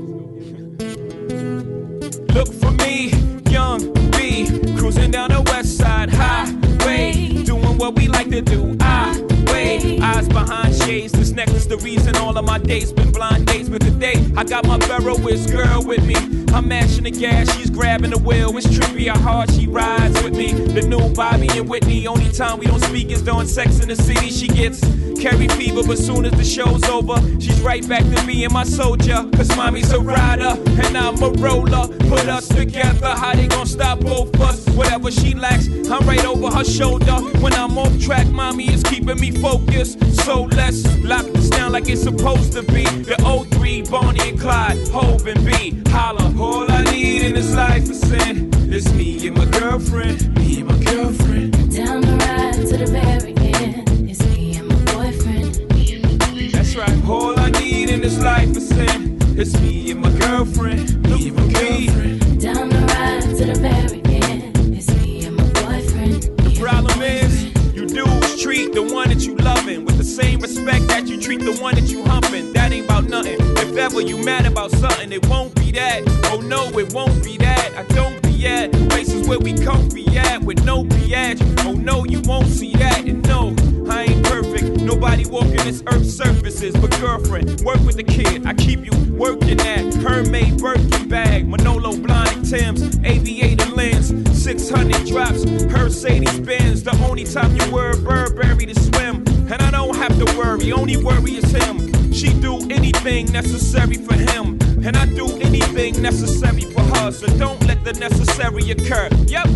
My 12.49 12.57
dates 12.57 12.91
been 12.91 13.11
blind 13.11 13.45
dates. 13.45 13.69
But 13.69 13.81
today, 13.81 14.15
I 14.35 14.43
got 14.43 14.65
my 14.65 14.79
Ferroist 14.79 15.51
girl 15.51 15.85
with 15.85 16.03
me. 16.03 16.15
I'm 16.53 16.67
mashing 16.67 17.03
the 17.03 17.11
gas, 17.11 17.55
she's 17.55 17.69
grabbing 17.69 18.11
the 18.11 18.17
wheel. 18.17 18.55
It's 18.57 18.67
trippy 18.67 19.07
how 19.07 19.19
hard 19.19 19.51
she 19.51 19.67
rides 19.67 20.21
with 20.23 20.35
me. 20.35 20.53
The 20.53 20.81
new 20.81 21.13
Bobby 21.13 21.47
and 21.57 21.69
Whitney. 21.69 22.07
Only 22.07 22.31
time 22.31 22.59
we 22.59 22.65
don't 22.65 22.83
speak 22.83 23.09
is 23.11 23.21
during 23.21 23.47
sex 23.47 23.79
in 23.79 23.87
the 23.87 23.95
city. 23.95 24.29
She 24.29 24.47
gets 24.47 24.81
Carrie 25.19 25.47
fever, 25.49 25.83
but 25.83 25.97
soon 25.97 26.25
as 26.25 26.31
the 26.31 26.43
show's 26.45 26.83
over, 26.85 27.17
she's 27.41 27.59
right 27.61 27.87
back 27.87 28.03
to 28.03 28.23
me 28.25 28.45
and 28.45 28.53
my 28.53 28.63
soldier. 28.63 29.25
Cause 29.35 29.55
mommy's 29.55 29.91
a 29.91 29.99
rider 29.99 30.55
and 30.83 30.97
I'm 30.97 31.21
a 31.21 31.29
roller. 31.31 31.87
Put 32.09 32.27
us 32.27 32.47
together, 32.47 33.09
how 33.09 33.33
they 33.33 33.47
gonna 33.47 33.65
stop 33.65 33.99
both 33.99 34.39
us? 34.39 34.67
Whatever 34.69 35.11
she 35.11 35.33
lacks, 35.33 35.67
I'm 35.89 36.07
right 36.07 36.25
over 36.25 36.49
her 36.55 36.63
shoulder. 36.63 37.15
When 37.41 37.53
I'm 37.53 37.77
off 37.77 37.99
track, 37.99 38.27
mommy 38.27 38.73
is 38.73 38.83
keeping 38.83 39.19
me 39.19 39.31
focused. 39.31 39.99
So 40.23 40.43
let's 40.43 40.85
lock 41.03 41.25
this 41.25 41.49
down 41.49 41.73
like 41.73 41.89
it's 41.89 42.03
supposed 42.03 42.53
to 42.53 42.63
be. 42.63 42.83
The 42.83 43.17
03, 43.51 43.83
Bonnie 43.83 44.29
and 44.29 44.39
Clyde, 44.39 44.87
Hove 44.89 45.27
and 45.27 45.45
B. 45.45 45.81
Holla, 45.89 46.21
all 46.39 46.71
I 46.71 46.83
need 46.91 47.23
in 47.23 47.33
this 47.33 47.53
life 47.53 47.89
is 47.89 47.99
sin. 47.99 48.49
It's 48.71 48.91
me 48.93 49.27
and 49.27 49.37
my 49.37 49.45
girlfriend, 49.45 50.35
me 50.37 50.61
and 50.61 50.69
my 50.69 50.83
girlfriend. 50.83 51.75
Down 51.75 52.01
the 52.01 52.15
ride 52.15 52.67
to 52.67 52.77
the 52.77 52.87
very 52.87 53.35
end. 53.37 54.09
It's 54.09 54.23
me 54.25 54.57
and 54.57 54.67
my 54.67 54.93
boyfriend. 54.93 55.73
Me 55.73 55.95
and 55.95 56.03
my 56.03 56.25
boyfriend. 56.25 56.51
That's 56.53 56.75
right. 56.75 57.09
All 57.09 57.37
I 57.39 57.49
need 57.51 57.89
in 57.89 58.01
this 58.01 58.19
life 58.19 58.55
is 58.55 58.69
sin. 58.69 59.17
It's 59.37 59.59
me 59.59 59.91
and 59.91 60.01
my 60.01 60.11
girlfriend, 60.19 61.01
me 61.03 61.29
and 61.29 61.35
my 61.35 61.51
girlfriend. 61.51 62.41
Down 62.41 62.69
the 62.69 62.79
ride 62.93 63.21
to 63.37 63.45
the 63.45 63.59
very 63.59 64.01
end. 64.23 64.75
It's 64.75 64.89
me 64.95 65.25
and 65.25 65.35
my 65.35 65.43
boyfriend. 65.61 66.23
The 66.23 66.57
problem 66.59 67.01
is, 67.01 67.45
you 67.73 67.85
dudes 67.87 68.41
treat 68.41 68.73
the 68.73 68.83
one 68.83 69.09
that 69.09 69.25
you 69.25 69.35
loving 69.35 69.83
with 69.85 69.97
the 69.97 70.03
same 70.03 70.39
respect 70.39 70.87
that 70.87 71.07
you 71.07 71.19
treat 71.19 71.41
the 71.41 71.57
one 71.57 71.75
that 71.75 71.89
you 71.89 72.03
humping. 72.03 72.53
That 72.53 72.71
ain't 72.71 72.85
about 72.85 73.05
nothing. 73.05 73.38
If 73.69 73.77
ever 73.77 74.01
you 74.01 74.17
mad 74.17 74.47
about 74.47 74.71
something, 74.71 75.11
it 75.11 75.27
won't 75.27 75.53
be 75.53 75.71
that. 75.73 76.01
Oh 76.33 76.41
no, 76.41 76.67
it 76.79 76.91
won't 76.91 77.23
be 77.23 77.37
that. 77.37 77.71
I 77.77 77.83
don't 77.93 78.19
be 78.23 78.47
at 78.47 78.71
places 78.89 79.27
where 79.27 79.37
we 79.37 79.53
comfy 79.53 80.17
at 80.17 80.41
with 80.41 80.65
no 80.65 80.83
biatch. 80.83 81.39
Oh 81.63 81.73
no, 81.73 82.03
you 82.03 82.19
won't 82.21 82.47
see 82.47 82.73
that. 82.77 83.05
And 83.05 83.21
no, 83.27 83.55
I 83.87 84.05
ain't 84.05 84.25
perfect. 84.25 84.81
Nobody 84.81 85.27
walking 85.27 85.57
this 85.57 85.83
earth's 85.85 86.17
surfaces. 86.17 86.73
But 86.77 86.99
girlfriend, 86.99 87.61
work 87.61 87.79
with 87.81 87.95
the 87.95 88.03
kid. 88.03 88.47
I 88.47 88.55
keep 88.55 88.83
you 88.83 89.13
working 89.13 89.59
at 89.59 89.93
Hermès 90.01 90.59
Birkin 90.59 91.07
bag, 91.07 91.47
Manolo 91.47 91.91
Blahnik 91.91 92.49
Tim's, 92.49 92.97
aviator 93.05 93.69
lens, 93.75 94.07
600 94.43 95.05
drops, 95.05 95.45
Mercedes 95.45 96.39
Benz. 96.39 96.81
The 96.81 96.97
only 97.07 97.23
time 97.23 97.55
you 97.55 97.71
wear 97.71 97.95
Burberry 97.97 98.65
to 98.65 98.79
swim. 98.79 99.23
And 99.51 99.61
I 99.61 99.69
don't 99.69 99.95
have 99.95 100.17
to 100.17 100.25
worry, 100.39 100.71
only 100.71 100.97
worry 100.97 101.33
is 101.33 101.51
him. 101.51 101.98
She 102.19 102.33
do 102.33 102.57
anything 102.69 103.31
necessary 103.31 103.95
for 103.95 104.13
him. 104.13 104.59
And 104.83 104.97
I 104.97 105.05
do 105.05 105.25
anything 105.39 106.01
necessary 106.01 106.63
for 106.63 106.81
her. 106.81 107.13
So 107.13 107.27
don't 107.37 107.65
let 107.65 107.85
the 107.85 107.93
necessary 107.93 108.69
occur. 108.71 109.07
Yep. 109.27 109.47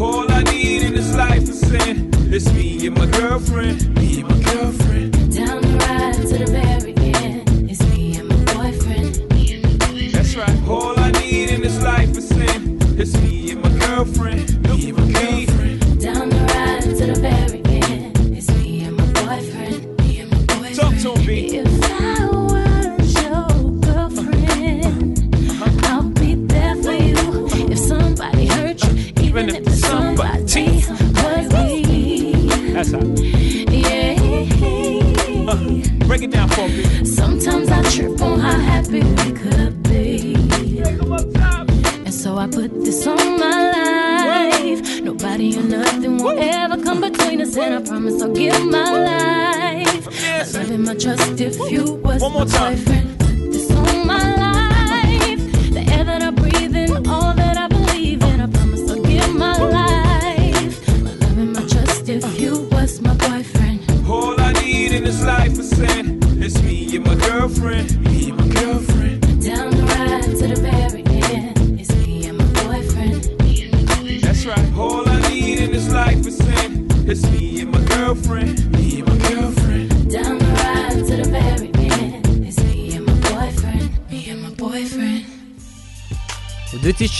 All 0.00 0.28
I 0.32 0.42
need 0.42 0.82
in 0.82 0.94
this 0.94 1.14
life 1.14 1.42
is 1.42 1.60
sin. 1.60 2.10
It's 2.34 2.52
me 2.54 2.88
and 2.88 2.98
my 2.98 3.06
girlfriend. 3.06 3.94
Me 3.94 4.20
and 4.20 4.28
my 4.28 4.52
girlfriend. 4.52 5.12
Down 5.32 5.62
the 5.62 5.68
ride 5.86 6.14
to 6.14 6.38
the 6.38 6.50
very 6.50 6.94
end. 7.14 7.70
It's 7.70 7.80
me 7.90 8.18
and 8.18 8.28
my 8.28 8.44
boyfriend. 8.52 9.32
Me 9.32 9.54
and 9.54 9.62
my 9.62 9.86
boyfriend. 9.86 10.12
That's 10.12 10.34
right. 10.34 10.68
All 10.68 10.98
I 10.98 11.12
need 11.12 11.50
in 11.50 11.60
this 11.60 11.80
life 11.84 12.16
is 12.16 12.26
sin. 12.30 12.80
It's 12.98 13.16
me 13.18 13.52
and 13.52 13.62
my 13.62 13.86
girlfriend. 13.86 14.49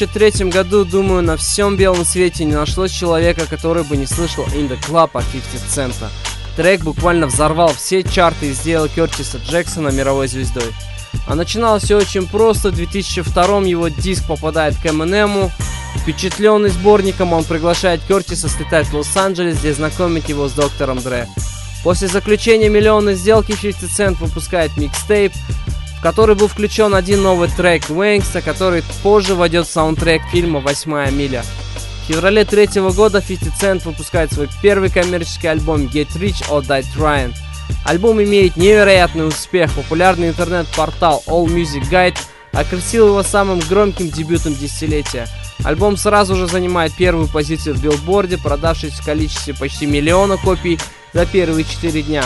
2003 0.07 0.49
году, 0.49 0.87
думаю, 0.87 1.23
на 1.23 1.37
всем 1.37 1.77
белом 1.77 2.07
свете 2.07 2.47
не 2.47 2.55
нашлось 2.55 2.91
человека, 2.91 3.45
который 3.47 3.85
бы 3.85 3.99
не 3.99 4.07
слышал 4.07 4.45
In 4.47 4.67
The 4.67 4.81
Club 4.81 5.11
от 5.13 5.25
50 5.27 5.61
Цента. 5.69 6.11
Трек 6.57 6.83
буквально 6.83 7.27
взорвал 7.27 7.75
все 7.75 8.03
чарты 8.03 8.49
и 8.49 8.53
сделал 8.55 8.89
Кертиса 8.89 9.37
Джексона 9.39 9.89
мировой 9.91 10.27
звездой. 10.27 10.73
А 11.27 11.35
начиналось 11.35 11.83
все 11.83 11.99
очень 11.99 12.27
просто. 12.27 12.71
В 12.71 12.77
2002 12.77 13.45
его 13.63 13.89
диск 13.89 14.27
попадает 14.27 14.75
к 14.77 14.87
Эминему. 14.87 15.53
Впечатленный 15.97 16.71
сборником, 16.71 17.35
он 17.35 17.45
приглашает 17.45 18.01
Кертиса 18.09 18.49
слетать 18.49 18.87
в 18.87 18.95
Лос-Анджелес, 18.95 19.59
где 19.59 19.75
знакомить 19.75 20.31
его 20.31 20.49
с 20.49 20.53
доктором 20.53 21.03
Дре. 21.03 21.29
После 21.83 22.09
заключения 22.09 22.69
миллионной 22.71 23.17
сделки 23.17 23.55
50 23.61 23.83
Cent 23.91 24.17
выпускает 24.19 24.77
микстейп, 24.77 25.33
который 26.03 26.35
был 26.35 26.49
включен 26.49 26.95
один 26.95 27.23
новый 27.23 27.49
трек 27.49 27.89
Вэнкса, 27.89 28.41
который 28.43 28.83
позже 29.03 29.35
войдет 29.35 29.67
в 29.67 29.71
саундтрек 29.73 30.23
фильма 30.31 30.61
«Восьмая 30.61 31.11
миля». 31.11 31.45
В 32.03 32.13
феврале 32.13 32.45
третьего 32.45 32.91
года 32.91 33.21
50 33.21 33.55
Cent 33.61 33.85
выпускает 33.85 34.33
свой 34.33 34.49
первый 34.63 34.91
коммерческий 34.91 35.47
альбом 35.47 35.83
Get 35.83 36.09
Rich 36.17 36.49
or 36.49 36.63
Die 36.63 36.85
Trying. 36.97 37.35
Альбом 37.85 38.23
имеет 38.23 38.57
невероятный 38.57 39.29
успех. 39.29 39.73
Популярный 39.75 40.31
интернет-портал 40.31 41.23
All 41.27 41.47
Music 41.47 41.89
Guide 41.89 42.19
окрестил 42.53 43.09
его 43.09 43.23
самым 43.23 43.61
громким 43.61 44.09
дебютом 44.09 44.55
десятилетия. 44.55 45.29
Альбом 45.63 45.97
сразу 45.97 46.35
же 46.35 46.47
занимает 46.47 46.95
первую 46.95 47.29
позицию 47.29 47.77
в 47.77 47.83
билборде, 47.83 48.39
продавшись 48.39 48.95
в 48.95 49.05
количестве 49.05 49.55
почти 49.55 49.87
миллиона 49.87 50.37
копий 50.37 50.79
за 51.13 51.27
первые 51.27 51.65
четыре 51.65 52.03
дня. 52.03 52.25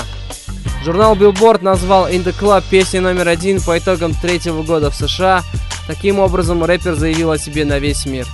Журнал 0.84 1.16
Billboard 1.16 1.62
назвал 1.62 2.08
In 2.08 2.24
The 2.24 2.38
Club 2.38 2.62
песней 2.68 3.00
номер 3.00 3.28
один 3.28 3.60
по 3.60 3.78
итогам 3.78 4.14
третьего 4.14 4.62
года 4.62 4.90
в 4.90 4.94
США. 4.94 5.42
Таким 5.86 6.18
образом, 6.18 6.64
рэпер 6.64 6.94
заявил 6.94 7.30
о 7.30 7.38
себе 7.38 7.64
на 7.64 7.78
весь 7.78 8.04
мир. 8.06 8.26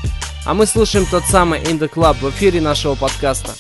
А 0.47 0.55
мы 0.55 0.67
слушаем 0.67 1.07
тот 1.07 1.25
самый 1.25 1.61
In 1.61 1.79
The 1.79 1.89
Club 1.89 2.17
в 2.21 2.31
эфире 2.31 2.61
нашего 2.61 2.95
подкаста. 2.95 3.53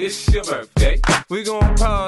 It's 0.00 0.32
your 0.32 0.44
birthday. 0.44 1.02
We 1.28 1.44
gon' 1.44 1.74
party 1.76 2.07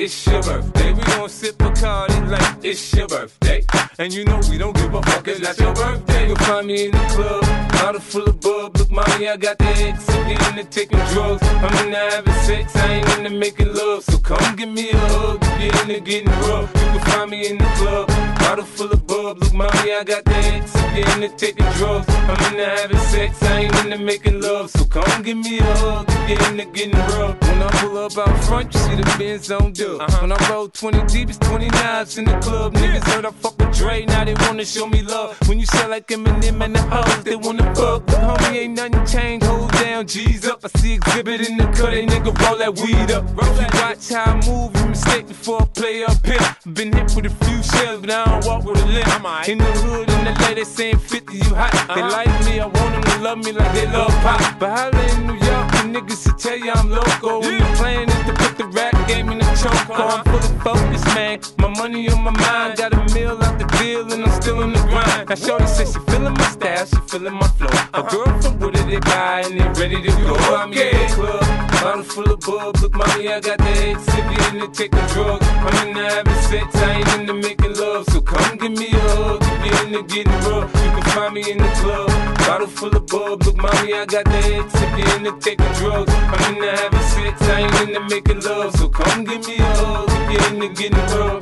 it's 0.00 0.26
your 0.26 0.42
birthday. 0.42 0.92
We 0.94 1.02
gon' 1.02 1.28
sip 1.28 1.56
Bacardi 1.58 2.30
like 2.30 2.64
it's 2.64 2.94
your 2.94 3.06
birthday. 3.06 3.62
And 3.98 4.12
you 4.12 4.24
know 4.24 4.40
we 4.48 4.56
don't 4.56 4.74
give 4.74 4.94
a 4.94 5.02
fuck, 5.02 5.28
it's 5.28 5.40
not 5.40 5.58
your 5.58 5.74
birthday. 5.74 6.26
You'll 6.26 6.36
find 6.36 6.66
me 6.66 6.86
in 6.86 6.92
the 6.92 7.04
club, 7.14 7.42
bottle 7.72 8.00
full 8.00 8.28
of 8.28 8.40
bub. 8.40 8.76
Look, 8.78 8.90
mommy, 8.90 9.28
I 9.28 9.36
got 9.36 9.58
the 9.58 9.66
X. 9.66 10.08
I'm 10.08 10.28
getting 10.28 10.58
into 10.58 10.70
taking 10.70 10.98
drugs. 11.12 11.42
I'm 11.42 11.86
into 11.86 11.98
having 11.98 12.32
sex, 12.46 12.74
I 12.76 12.94
ain't 12.94 13.18
into 13.18 13.30
making 13.30 13.74
love. 13.74 14.04
So 14.04 14.18
come 14.18 14.56
give 14.56 14.70
me 14.70 14.90
a 14.90 14.96
hug, 14.96 15.40
get 15.58 15.80
into 15.82 16.00
getting 16.00 16.28
rough. 16.48 16.72
You 16.74 16.80
can 16.80 17.00
find 17.00 17.30
me 17.30 17.48
in 17.50 17.58
the 17.58 17.70
club, 17.76 18.08
bottle 18.40 18.64
full 18.64 18.90
of 18.90 19.06
bub. 19.06 19.38
Look, 19.38 19.52
mommy, 19.52 19.92
I 19.92 20.04
got 20.04 20.24
the 20.24 20.36
X. 20.36 20.76
I'm 20.76 20.94
getting 20.94 21.36
taking 21.36 21.66
drugs. 21.78 22.06
I'm 22.08 22.52
into 22.52 22.64
having 22.64 22.98
sex, 22.98 23.42
I 23.42 23.60
ain't 23.60 23.76
into 23.84 23.98
making 23.98 24.40
love. 24.40 24.70
So 24.70 24.84
come 24.84 25.22
give 25.22 25.36
me 25.36 25.58
a 25.58 25.64
hug, 25.64 26.06
get 26.26 26.40
into 26.50 26.64
getting 26.66 26.98
rough. 27.14 27.40
When 27.42 27.62
I 27.62 27.70
pull 27.80 27.98
up 27.98 28.18
out 28.18 28.44
front, 28.44 28.74
you 28.74 28.80
see 28.80 28.96
the 28.96 29.14
Benz 29.18 29.50
on 29.50 29.72
dub. 29.72 30.00
Uh-huh. 30.00 30.18
When 30.20 30.32
I 30.32 30.50
roll 30.50 30.68
20 30.68 31.06
deep, 31.06 31.28
it's 31.28 31.38
29s 31.38 32.18
in 32.18 32.24
the 32.24 32.38
club. 32.38 32.74
Niggas 32.74 33.04
heard 33.04 33.26
I 33.26 33.30
fuck 33.30 33.58
with 33.58 33.76
Dre, 33.76 34.04
now 34.06 34.24
they 34.24 34.34
wanna 34.34 34.64
show 34.64 34.86
me 34.86 35.02
love. 35.02 35.36
When 35.48 35.58
you 35.60 35.66
sell 35.66 35.90
like 35.90 36.06
Eminem 36.08 36.64
and 36.64 36.74
the 36.74 36.82
hoes, 36.82 37.24
they 37.24 37.36
wanna 37.36 37.74
fuck. 37.74 38.06
But 38.06 38.16
homie, 38.16 38.56
ain't 38.56 38.76
nothing 38.76 39.06
changed. 39.06 39.46
Hold 39.46 39.72
down, 39.72 40.06
G's 40.06 40.46
up. 40.46 40.64
I 40.64 40.68
see 40.78 40.98
Xzibit 40.98 41.48
in 41.48 41.56
the 41.56 41.64
cut, 41.64 41.90
they 41.90 42.06
nigga 42.06 42.32
roll 42.42 42.58
that 42.58 42.74
weed 42.76 43.10
up. 43.10 43.24
Roll 43.36 43.54
that 43.54 43.74
watch 43.74 44.08
how 44.10 44.32
I 44.32 44.46
move, 44.46 44.79
mistake 44.90 45.28
before 45.28 45.62
I 45.62 45.66
play 45.66 46.04
up 46.04 46.24
here. 46.26 46.74
Been 46.74 46.92
hit 46.92 47.14
with 47.14 47.26
a 47.26 47.44
few 47.44 47.62
shells, 47.62 48.00
but 48.00 48.10
I 48.10 48.24
don't 48.24 48.44
walk 48.46 48.64
with 48.64 48.82
a 48.82 48.86
limp. 48.86 49.48
In 49.48 49.58
the 49.58 49.64
hood, 49.64 50.10
in 50.10 50.24
the 50.24 50.34
lady 50.42 50.64
saying 50.64 50.98
50, 50.98 51.36
you 51.36 51.54
hot. 51.54 51.72
They 51.94 52.02
like 52.02 52.28
me, 52.44 52.60
I 52.60 52.66
want 52.66 52.74
them 52.94 53.02
to 53.02 53.18
love 53.22 53.38
me 53.38 53.52
like 53.52 53.72
they 53.72 53.86
love 53.86 54.12
pop. 54.22 54.58
But 54.58 54.70
holla 54.76 55.02
in 55.14 55.26
New 55.26 55.34
York, 55.34 55.66
the 55.72 55.82
niggas 55.94 56.24
to 56.24 56.32
tell 56.42 56.58
you 56.58 56.72
I'm 56.72 56.90
loco. 56.90 57.40
When 57.40 57.58
the 57.58 57.64
plan 57.76 58.08
is 58.08 58.22
to 58.26 58.32
put 58.34 58.58
the 58.58 58.66
rap 58.66 58.94
game 59.08 59.30
in 59.30 59.38
the 59.38 59.44
choke. 59.62 59.90
I'm 59.90 60.24
fully 60.24 60.58
focused, 60.60 61.06
man. 61.14 61.40
My 61.58 61.68
money 61.68 62.08
on 62.10 62.22
my 62.22 62.30
mind, 62.30 62.78
got 62.78 62.92
a 62.92 63.14
meal 63.14 63.38
out 63.42 63.58
the 63.58 63.66
deal, 63.78 64.12
and 64.12 64.24
I'm 64.24 64.42
still 64.42 64.60
in 64.62 64.72
the 64.72 64.80
grind. 64.90 65.28
Now, 65.28 65.34
Shorty 65.34 65.66
says 65.66 65.92
she 65.92 66.00
feeling 66.10 66.34
my 66.34 66.48
style, 66.50 66.86
she 66.86 66.96
feeling 67.08 67.34
my 67.34 67.48
flow. 67.58 67.70
A 67.94 68.02
girl 68.02 68.40
from 68.42 68.58
Wooded, 68.58 68.86
they 68.88 68.98
buy, 68.98 69.42
and 69.46 69.60
they 69.60 69.80
ready 69.80 70.02
to 70.02 70.10
go. 70.22 70.34
I'm 70.34 70.72
in 70.72 70.78
the 70.78 71.14
club, 71.14 71.59
bottle 71.80 72.02
full 72.04 72.30
of 72.30 72.40
bub. 72.40 72.76
Look, 72.80 72.94
mommy, 72.94 73.28
I 73.28 73.40
got 73.40 73.58
the 73.58 73.64
head 73.64 73.96
sippy 73.96 74.52
in 74.52 74.58
the 74.60 74.68
taking 74.68 75.06
drugs. 75.12 75.46
I'm 75.48 75.88
in 75.88 75.94
the 75.94 76.04
having 76.08 76.42
sex, 76.48 76.76
I 76.76 76.92
ain't 76.98 77.20
into 77.20 77.34
making 77.34 77.74
love. 77.76 78.04
So 78.10 78.20
come 78.20 78.58
give 78.58 78.72
me 78.72 78.88
a 78.92 79.00
hug, 79.16 79.42
if 79.42 79.66
you're 79.66 79.86
into 79.86 80.02
getting 80.14 80.40
rough. 80.46 80.70
You 80.84 80.90
can 80.90 81.02
find 81.14 81.34
me 81.34 81.50
in 81.50 81.58
the 81.58 81.70
club, 81.80 82.08
bottle 82.46 82.66
full 82.66 82.96
of 82.96 83.06
bub. 83.06 83.42
Look, 83.44 83.56
mommy, 83.56 83.94
I 83.94 84.04
got 84.04 84.24
the 84.24 84.40
head 84.48 84.64
sippy 84.76 85.16
in 85.16 85.22
the 85.24 85.32
taking 85.40 85.72
drugs. 85.80 86.12
I'm 86.12 86.54
in 86.54 86.60
the 86.60 86.70
having 86.70 87.06
sex, 87.12 87.42
I 87.42 87.60
ain't 87.60 87.88
into 87.88 88.00
making 88.14 88.40
love. 88.40 88.74
So 88.76 88.88
come 88.88 89.24
give 89.24 89.46
me 89.46 89.56
a 89.58 89.72
hug, 89.80 90.08
if 90.10 90.26
you're 90.32 90.46
into 90.52 90.68
getting 90.80 91.06
rough. 91.16 91.40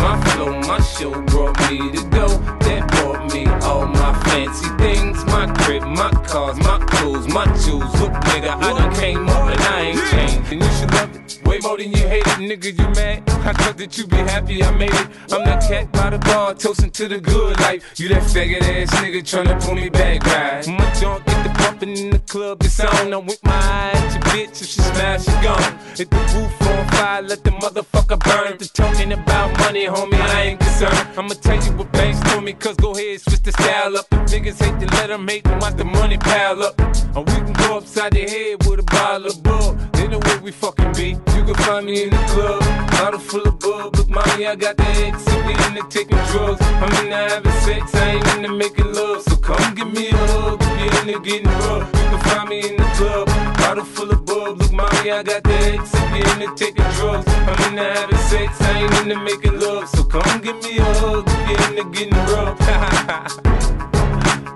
My 0.00 0.14
flow, 0.24 0.60
my 0.60 0.80
show 0.80 1.12
brought 1.26 1.58
me 1.70 1.92
to 1.92 2.04
go. 2.10 2.59
That 3.00 3.04
brought 3.04 3.32
me 3.32 3.46
all 3.64 3.86
my 3.86 4.18
fancy 4.24 4.68
things. 4.76 5.24
My 5.26 5.46
crib, 5.64 5.82
my 5.82 6.10
cars, 6.26 6.58
my 6.58 6.78
clothes, 6.86 7.28
my 7.28 7.44
jewels. 7.64 8.00
Look, 8.00 8.12
nigga, 8.12 8.56
I 8.56 8.78
done 8.78 8.94
came 8.94 9.28
up 9.28 9.48
and 9.48 9.60
I 9.60 9.80
ain't 9.80 10.10
changed. 10.10 10.52
And 10.52 10.62
you 10.62 10.70
should 10.72 10.92
love 10.92 11.16
it 11.16 11.40
way 11.44 11.58
more 11.62 11.76
than 11.76 11.92
you 11.92 12.06
hate 12.08 12.26
it, 12.26 12.38
nigga. 12.38 12.78
You 12.78 12.88
mad? 12.94 13.28
I 13.28 13.52
thought 13.52 13.76
that 13.78 13.96
you 13.98 14.06
be 14.06 14.16
happy 14.16 14.62
I 14.62 14.70
made 14.72 14.92
it. 14.92 15.08
I'm 15.32 15.44
that 15.44 15.62
cat 15.68 15.90
by 15.92 16.10
the 16.10 16.18
bar, 16.18 16.54
toasting 16.54 16.90
to 16.90 17.08
the 17.08 17.20
good 17.20 17.58
life. 17.60 17.98
You 17.98 18.08
that 18.10 18.22
faggot 18.22 18.62
ass 18.62 18.90
nigga 18.96 19.22
tryna 19.22 19.60
pull 19.62 19.74
me 19.74 19.88
back, 19.88 20.24
right? 20.24 20.66
My 20.68 20.92
junk 21.00 21.24
bumping 21.60 21.96
in 21.96 22.10
the 22.10 22.18
club, 22.20 22.62
it's 22.62 22.80
on. 22.80 23.12
I'm 23.12 23.26
with 23.26 23.42
my 23.44 23.52
eye 23.52 23.92
at 23.94 24.12
your 24.14 24.22
bitch, 24.32 24.62
if 24.62 24.68
she 24.68 24.80
smash, 24.80 25.24
she 25.24 25.32
gone. 25.42 25.72
Hit 25.96 26.10
the 26.10 26.22
roof 26.34 26.62
on 26.68 26.88
fire, 26.90 27.22
let 27.22 27.44
the 27.44 27.50
motherfucker 27.50 28.18
burn. 28.18 28.58
The 28.58 28.68
talking 28.72 29.12
about 29.12 29.56
money, 29.58 29.86
homie, 29.86 30.20
I 30.20 30.42
ain't 30.42 30.60
concerned. 30.60 31.08
I'ma 31.16 31.34
tell 31.34 31.62
you 31.64 31.72
what 31.78 31.92
Banks 31.92 32.20
told 32.30 32.44
me, 32.44 32.52
cause 32.52 32.76
go 32.76 32.92
ahead, 32.92 33.20
switch 33.20 33.42
the 33.42 33.52
style 33.52 33.96
up. 33.96 34.08
The 34.10 34.16
niggas 34.16 34.58
hate 34.62 34.78
to 34.80 34.86
let 34.96 35.08
them 35.08 35.28
hate 35.28 35.44
them, 35.44 35.58
watch 35.60 35.76
the 35.76 35.84
money 35.84 36.18
pile 36.18 36.62
up. 36.62 36.80
Or 37.14 37.24
we 37.24 37.34
can 37.46 37.52
go 37.52 37.78
upside 37.78 38.12
the 38.12 38.22
head 38.28 38.66
with 38.66 38.80
a 38.80 38.82
bottle 38.82 39.26
of 39.26 39.42
bug. 39.42 39.78
Then 39.92 40.10
the 40.10 40.18
way 40.18 40.38
we 40.42 40.52
fucking 40.52 40.92
be. 40.92 41.29
Find 41.66 41.84
me 41.86 42.02
in 42.04 42.10
the 42.10 42.16
club, 42.32 42.60
bottle 42.90 43.20
full 43.20 43.42
of 43.46 43.58
bug. 43.58 43.96
Look, 43.96 44.08
mommy, 44.08 44.46
I 44.46 44.54
got 44.56 44.76
the 44.76 44.84
head 44.84 45.14
sippy 45.14 45.54
in 45.68 45.74
the 45.74 45.82
taking 45.90 46.16
drugs. 46.30 46.60
I'm 46.62 46.92
in 47.04 47.10
the 47.10 47.16
having 47.16 47.52
sex, 47.60 47.94
I 47.94 48.10
ain't 48.16 48.26
into 48.34 48.52
making 48.52 48.92
love. 48.92 49.22
So 49.22 49.36
come 49.36 49.74
give 49.74 49.92
me 49.92 50.08
a 50.08 50.16
hug, 50.16 50.60
if 50.62 50.80
you're 50.80 50.94
into 51.00 51.20
getting 51.20 51.46
rough. 51.46 51.86
You 51.86 51.92
can 52.10 52.20
find 52.28 52.48
me 52.48 52.60
in 52.68 52.76
the 52.76 52.84
club, 52.96 53.26
bottle 53.58 53.84
full 53.84 54.10
of 54.10 54.24
bug. 54.24 54.58
Look, 54.58 54.72
mommy, 54.72 55.10
I 55.10 55.22
got 55.22 55.42
the 55.42 55.52
head 55.52 55.80
sippy 55.80 56.22
in 56.32 56.38
the 56.40 56.48
taking 56.56 56.88
drugs. 56.96 57.26
I'm 57.28 57.60
in 57.68 57.74
the 57.76 57.84
having 57.84 58.18
sex, 58.30 58.60
I 58.62 58.78
ain't 58.80 58.94
into 59.02 59.16
making 59.22 59.60
love. 59.60 59.88
So 59.90 60.02
come 60.04 60.40
give 60.40 60.56
me 60.62 60.78
a 60.78 60.84
hug, 60.84 61.24
if 61.28 61.48
you're 61.48 61.62
into 61.70 61.84
getting 61.90 62.14
rough. 62.32 62.58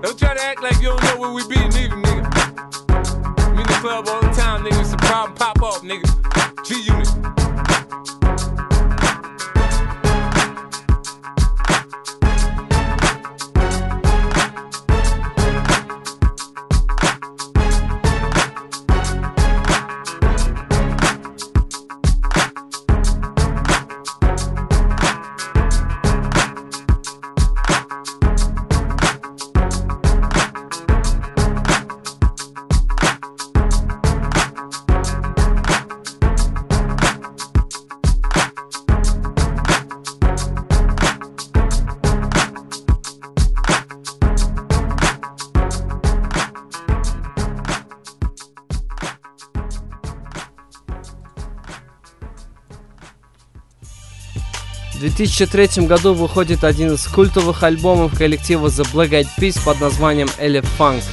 don't 0.03 0.19
try 0.19 0.35
to 0.35 0.43
act 0.43 0.63
like 0.63 0.77
you 0.81 0.89
don't 0.89 1.03
know 1.05 1.17
where 1.21 1.33
we 1.33 1.47
be, 1.49 1.57
neither, 1.57 1.97
nigga. 1.97 2.25
I'm 3.45 3.59
in 3.59 3.67
the 3.67 3.79
club 3.81 4.09
all 4.09 4.21
the 4.21 4.29
time, 4.31 4.65
nigga. 4.65 4.81
It's 4.81 4.93
a 4.93 4.97
problem, 4.97 5.37
pop 5.37 5.63
off, 5.63 5.83
nigga. 5.83 6.14
2003 55.17 55.87
году 55.87 56.13
выходит 56.13 56.65
один 56.65 56.95
из 56.95 57.07
культовых 57.07 57.63
альбомов 57.63 58.19
коллектива 58.19 58.67
The 58.67 58.85
Black 58.93 59.11
Eyed 59.11 59.29
Peas 59.39 59.63
под 59.65 59.81
названием 59.81 60.29
Elef 60.39 60.67
Funk. 60.77 61.05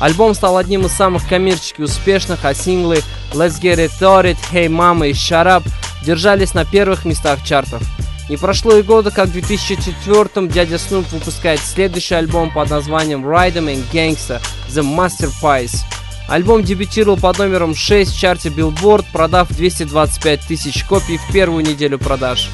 Альбом 0.00 0.34
стал 0.34 0.56
одним 0.56 0.86
из 0.86 0.92
самых 0.92 1.28
коммерчески 1.28 1.82
успешных, 1.82 2.46
а 2.46 2.54
синглы 2.54 3.02
Let's 3.32 3.60
Get 3.60 3.76
It 3.76 3.90
Started, 4.00 4.38
Hey 4.50 4.68
Mama 4.68 5.10
и 5.10 5.12
Shut 5.12 5.46
Up 5.46 5.68
держались 6.02 6.54
на 6.54 6.64
первых 6.64 7.04
местах 7.04 7.44
чартов. 7.44 7.82
Не 8.30 8.38
прошло 8.38 8.76
и 8.76 8.82
года, 8.82 9.10
как 9.10 9.28
в 9.28 9.32
2004 9.32 10.48
дядя 10.48 10.78
Снуп 10.78 11.10
выпускает 11.12 11.60
следующий 11.60 12.14
альбом 12.14 12.50
под 12.50 12.70
названием 12.70 13.22
Rhythm 13.22 13.66
and 13.66 13.84
Gangsta 13.92 14.40
The 14.68 14.82
Masterpiece. 14.82 15.80
Альбом 16.26 16.62
дебютировал 16.62 17.18
под 17.18 17.38
номером 17.38 17.74
6 17.74 18.12
в 18.12 18.18
чарте 18.18 18.48
Billboard, 18.48 19.04
продав 19.12 19.48
225 19.50 20.40
тысяч 20.40 20.84
копий 20.84 21.18
в 21.18 21.32
первую 21.32 21.62
неделю 21.64 21.98
продаж. 21.98 22.48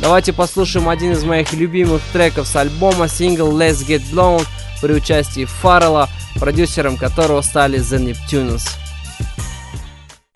Давайте 0.00 0.32
послушаем 0.32 0.88
один 0.88 1.12
из 1.12 1.24
моих 1.24 1.52
любимых 1.52 2.00
треков 2.12 2.46
с 2.46 2.54
альбома, 2.54 3.08
сингл 3.08 3.50
Let's 3.50 3.84
Get 3.86 4.02
Blown 4.12 4.46
при 4.80 4.92
участии 4.92 5.44
Фаррелла, 5.44 6.08
продюсером 6.38 6.96
которого 6.96 7.42
стали 7.42 7.80
The 7.80 7.98
Neptunes. 7.98 8.62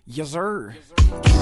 Yes, 0.06 0.32
sir. 0.32 0.74
You 1.24 1.41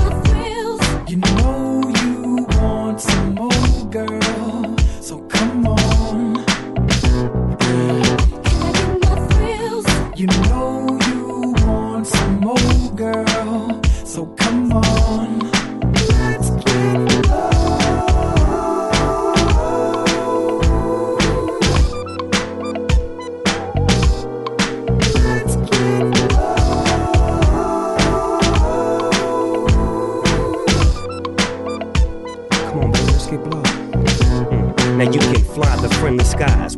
girl. 3.91 4.20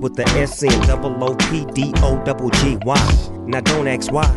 With 0.04 0.16
the 0.16 0.28
S 0.38 0.62
N 0.62 0.80
double 0.86 1.24
O 1.24 1.34
P 1.49 1.66
D 1.74 1.93
O 2.04 2.22
double 2.26 2.49
G 2.49 2.78
Y. 2.86 3.30
Now 3.47 3.62
don't 3.62 3.88
ask 3.88 4.12
why. 4.12 4.28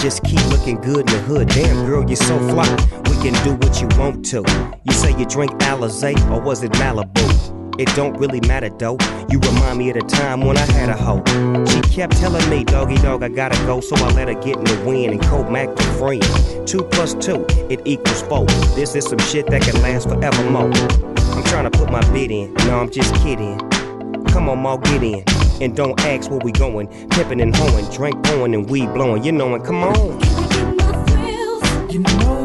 Just 0.00 0.22
keep 0.22 0.42
looking 0.46 0.76
good 0.76 1.00
in 1.00 1.06
the 1.06 1.18
hood. 1.18 1.48
Damn, 1.48 1.84
girl, 1.86 2.06
you're 2.06 2.16
so 2.16 2.38
fly. 2.38 2.70
We 3.10 3.16
can 3.20 3.34
do 3.42 3.54
what 3.56 3.82
you 3.82 3.88
want 3.98 4.24
to. 4.26 4.44
You 4.84 4.92
say 4.92 5.10
you 5.18 5.26
drink 5.26 5.50
Alizé 5.62 6.14
or 6.30 6.40
was 6.40 6.62
it 6.62 6.70
Malibu? 6.72 7.80
It 7.80 7.88
don't 7.96 8.16
really 8.16 8.40
matter 8.42 8.70
though. 8.70 8.96
You 9.28 9.40
remind 9.40 9.78
me 9.78 9.90
of 9.90 9.96
the 9.96 10.02
time 10.02 10.40
when 10.42 10.56
I 10.56 10.66
had 10.72 10.88
a 10.88 10.96
hoe. 10.96 11.22
She 11.66 11.80
kept 11.92 12.16
telling 12.16 12.48
me, 12.48 12.62
doggy 12.62 12.96
dog, 12.98 13.24
I 13.24 13.28
gotta 13.28 13.56
go, 13.66 13.80
so 13.80 13.96
I 13.96 14.12
let 14.12 14.28
her 14.28 14.34
get 14.34 14.56
in 14.56 14.64
the 14.64 14.82
wind 14.86 15.12
and 15.12 15.22
co 15.22 15.48
Mac 15.50 15.74
to 15.74 15.82
friend. 15.98 16.22
Two 16.66 16.84
plus 16.84 17.14
two, 17.14 17.44
it 17.68 17.80
equals 17.84 18.22
four. 18.22 18.46
This 18.76 18.94
is 18.94 19.04
some 19.06 19.18
shit 19.18 19.46
that 19.48 19.62
can 19.62 19.82
last 19.82 20.08
forevermore. 20.08 20.70
I'm 21.34 21.44
trying 21.44 21.68
to 21.68 21.76
put 21.76 21.90
my 21.90 22.08
bid 22.12 22.30
in. 22.30 22.54
No, 22.54 22.78
I'm 22.78 22.90
just 22.90 23.14
kidding. 23.16 23.60
Come 24.38 24.50
on, 24.50 24.64
all 24.64 24.78
get 24.78 25.02
in. 25.02 25.24
And 25.60 25.74
don't 25.74 26.00
ask 26.02 26.30
where 26.30 26.38
we 26.38 26.52
going. 26.52 26.86
Pippin' 27.08 27.40
and 27.40 27.56
hoeing, 27.56 27.90
drink 27.90 28.22
pouring 28.22 28.54
and 28.54 28.70
weed 28.70 28.86
blowing. 28.94 29.24
You 29.24 29.32
knowin', 29.32 29.62
come 29.62 29.82
on. 29.82 30.20
You 31.90 31.98
know 31.98 32.37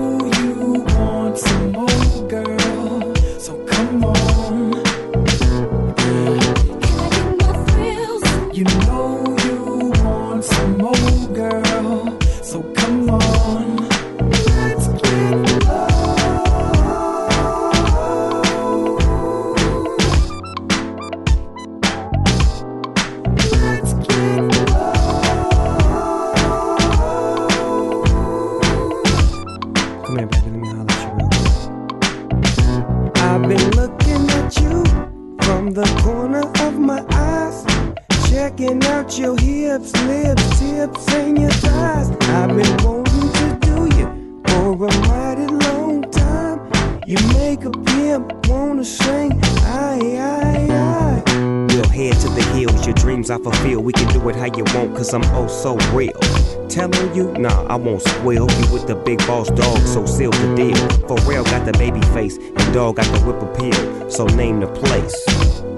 I'm 55.14 55.24
oh 55.36 55.47
so 55.47 55.76
real. 55.95 56.20
Telling 56.68 57.14
you, 57.14 57.32
nah, 57.34 57.66
I 57.68 57.76
won't 57.76 58.01
spoil 58.01 58.49
you 58.49 58.74
with 58.74 58.88
the 58.88 58.95
big 58.95 59.20
boss 59.28 59.49
dog, 59.49 59.80
so 59.80 60.05
seal 60.05 60.32
the 60.32 60.55
deal. 60.55 60.89
For 61.07 61.18
real, 61.30 61.43
got 61.43 61.66
the 61.66 61.74
baby 61.74 62.01
face, 62.14 62.38
and 62.38 62.74
dog 62.74 62.95
got 62.95 63.05
the 63.05 63.20
whip 63.26 63.41
appeal, 63.41 64.09
so 64.09 64.26
name 64.26 64.59
the 64.59 64.68
place. 64.68 65.14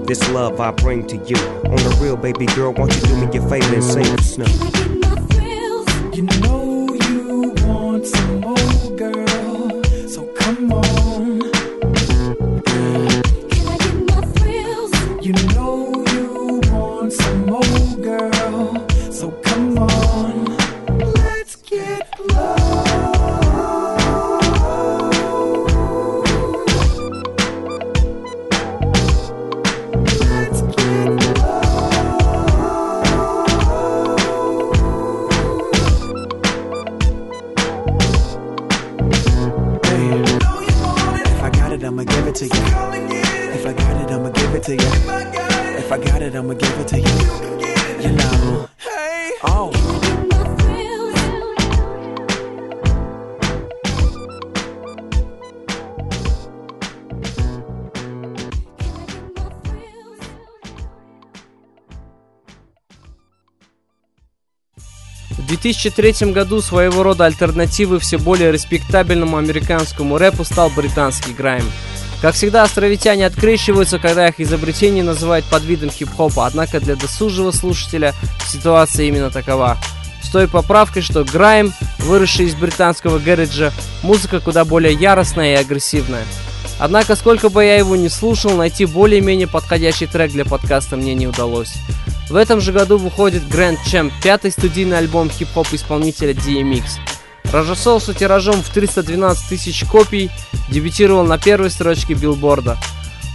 This 0.06 0.26
love 0.30 0.60
I 0.60 0.70
bring 0.70 1.06
to 1.08 1.16
you. 1.16 1.36
On 1.36 1.76
the 1.76 1.98
real, 2.00 2.16
baby 2.16 2.46
girl, 2.46 2.72
won't 2.72 2.94
you 2.94 3.02
do 3.02 3.16
me 3.16 3.32
your 3.32 3.48
favor 3.48 3.74
and 3.74 3.84
sing 3.84 4.16
snow? 4.18 4.75
2003 65.56 66.32
году 66.32 66.60
своего 66.60 67.02
рода 67.02 67.24
альтернативой 67.24 67.98
все 67.98 68.18
более 68.18 68.52
респектабельному 68.52 69.36
американскому 69.36 70.18
рэпу 70.18 70.44
стал 70.44 70.70
британский 70.70 71.32
грайм. 71.32 71.64
Как 72.20 72.34
всегда, 72.34 72.62
островитяне 72.62 73.26
открещиваются, 73.26 73.98
когда 73.98 74.28
их 74.28 74.40
изобретение 74.40 75.04
называют 75.04 75.44
под 75.46 75.64
видом 75.64 75.90
хип-хопа, 75.90 76.46
однако 76.46 76.80
для 76.80 76.96
досужего 76.96 77.50
слушателя 77.50 78.14
ситуация 78.48 79.06
именно 79.06 79.30
такова. 79.30 79.78
С 80.22 80.28
той 80.30 80.48
поправкой, 80.48 81.02
что 81.02 81.24
грайм, 81.24 81.72
выросший 81.98 82.46
из 82.46 82.54
британского 82.54 83.18
гэриджа, 83.18 83.72
музыка 84.02 84.40
куда 84.40 84.64
более 84.64 84.92
яростная 84.92 85.54
и 85.54 85.60
агрессивная. 85.60 86.24
Однако, 86.78 87.16
сколько 87.16 87.48
бы 87.48 87.64
я 87.64 87.76
его 87.76 87.96
ни 87.96 88.08
слушал, 88.08 88.52
найти 88.52 88.84
более-менее 88.84 89.46
подходящий 89.46 90.06
трек 90.06 90.32
для 90.32 90.44
подкаста 90.44 90.96
мне 90.96 91.14
не 91.14 91.26
удалось. 91.26 91.74
В 92.28 92.34
этом 92.34 92.60
же 92.60 92.72
году 92.72 92.98
выходит 92.98 93.44
Grand 93.44 93.78
Champ, 93.86 94.12
пятый 94.22 94.50
студийный 94.50 94.98
альбом 94.98 95.30
хип-хоп 95.30 95.68
исполнителя 95.72 96.32
DMX. 96.32 96.98
Разошелся 97.52 98.14
тиражом 98.14 98.62
в 98.62 98.68
312 98.70 99.48
тысяч 99.48 99.84
копий, 99.84 100.30
дебютировал 100.68 101.24
на 101.24 101.38
первой 101.38 101.70
строчке 101.70 102.14
билборда. 102.14 102.78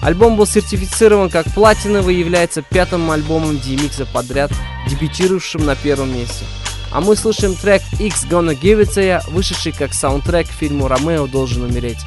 Альбом 0.01 0.35
был 0.35 0.45
сертифицирован 0.45 1.29
как 1.29 1.45
платиновый 1.53 2.15
и 2.15 2.19
является 2.19 2.61
пятым 2.61 3.09
альбомом 3.11 3.51
DMX 3.51 4.05
подряд, 4.11 4.51
дебютировавшим 4.89 5.65
на 5.65 5.75
первом 5.75 6.13
месте. 6.13 6.43
А 6.91 6.99
мы 6.99 7.15
слушаем 7.15 7.55
трек 7.55 7.81
X 7.97 8.25
Gonna 8.25 8.59
Give 8.59 8.81
It 8.81 8.93
To 8.95 9.01
Ya, 9.01 9.23
вышедший 9.31 9.71
как 9.71 9.93
саундтрек 9.93 10.49
к 10.49 10.51
фильму 10.51 10.89
«Ромео 10.89 11.27
должен 11.27 11.63
умереть». 11.63 11.99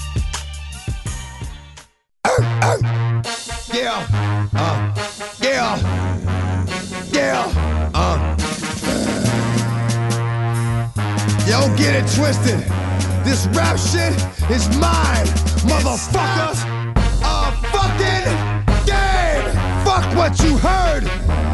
Yeah, 3.72 4.06
uh, 4.52 4.93
get 11.84 11.96
it 11.96 12.14
twisted. 12.16 12.60
This 13.24 13.46
rap 13.48 13.76
shit 13.76 14.14
is 14.50 14.68
mine, 14.78 15.26
motherfuckers. 15.68 16.64
A 17.20 17.52
fucking 17.72 18.24
game. 18.86 19.44
Fuck 19.84 20.16
what 20.16 20.38
you 20.40 20.56
heard. 20.56 21.04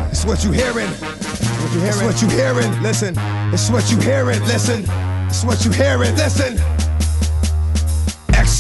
It's 0.09 0.25
what 0.25 0.45
you 0.45 0.53
hearing. 0.53 0.87
What 0.87 1.73
you 1.75 1.81
hearing? 1.81 1.89
It's 1.89 2.03
what 2.03 2.23
you 2.23 2.29
hearing. 2.29 2.81
Listen. 2.81 3.15
It's 3.53 3.71
what 3.71 3.91
you 3.91 3.99
hearing. 3.99 4.41
Listen. 4.45 4.85
It's 5.27 5.43
what 5.45 5.65
you 5.65 5.73
hearing. 5.73 6.15
Listen. 6.15 6.70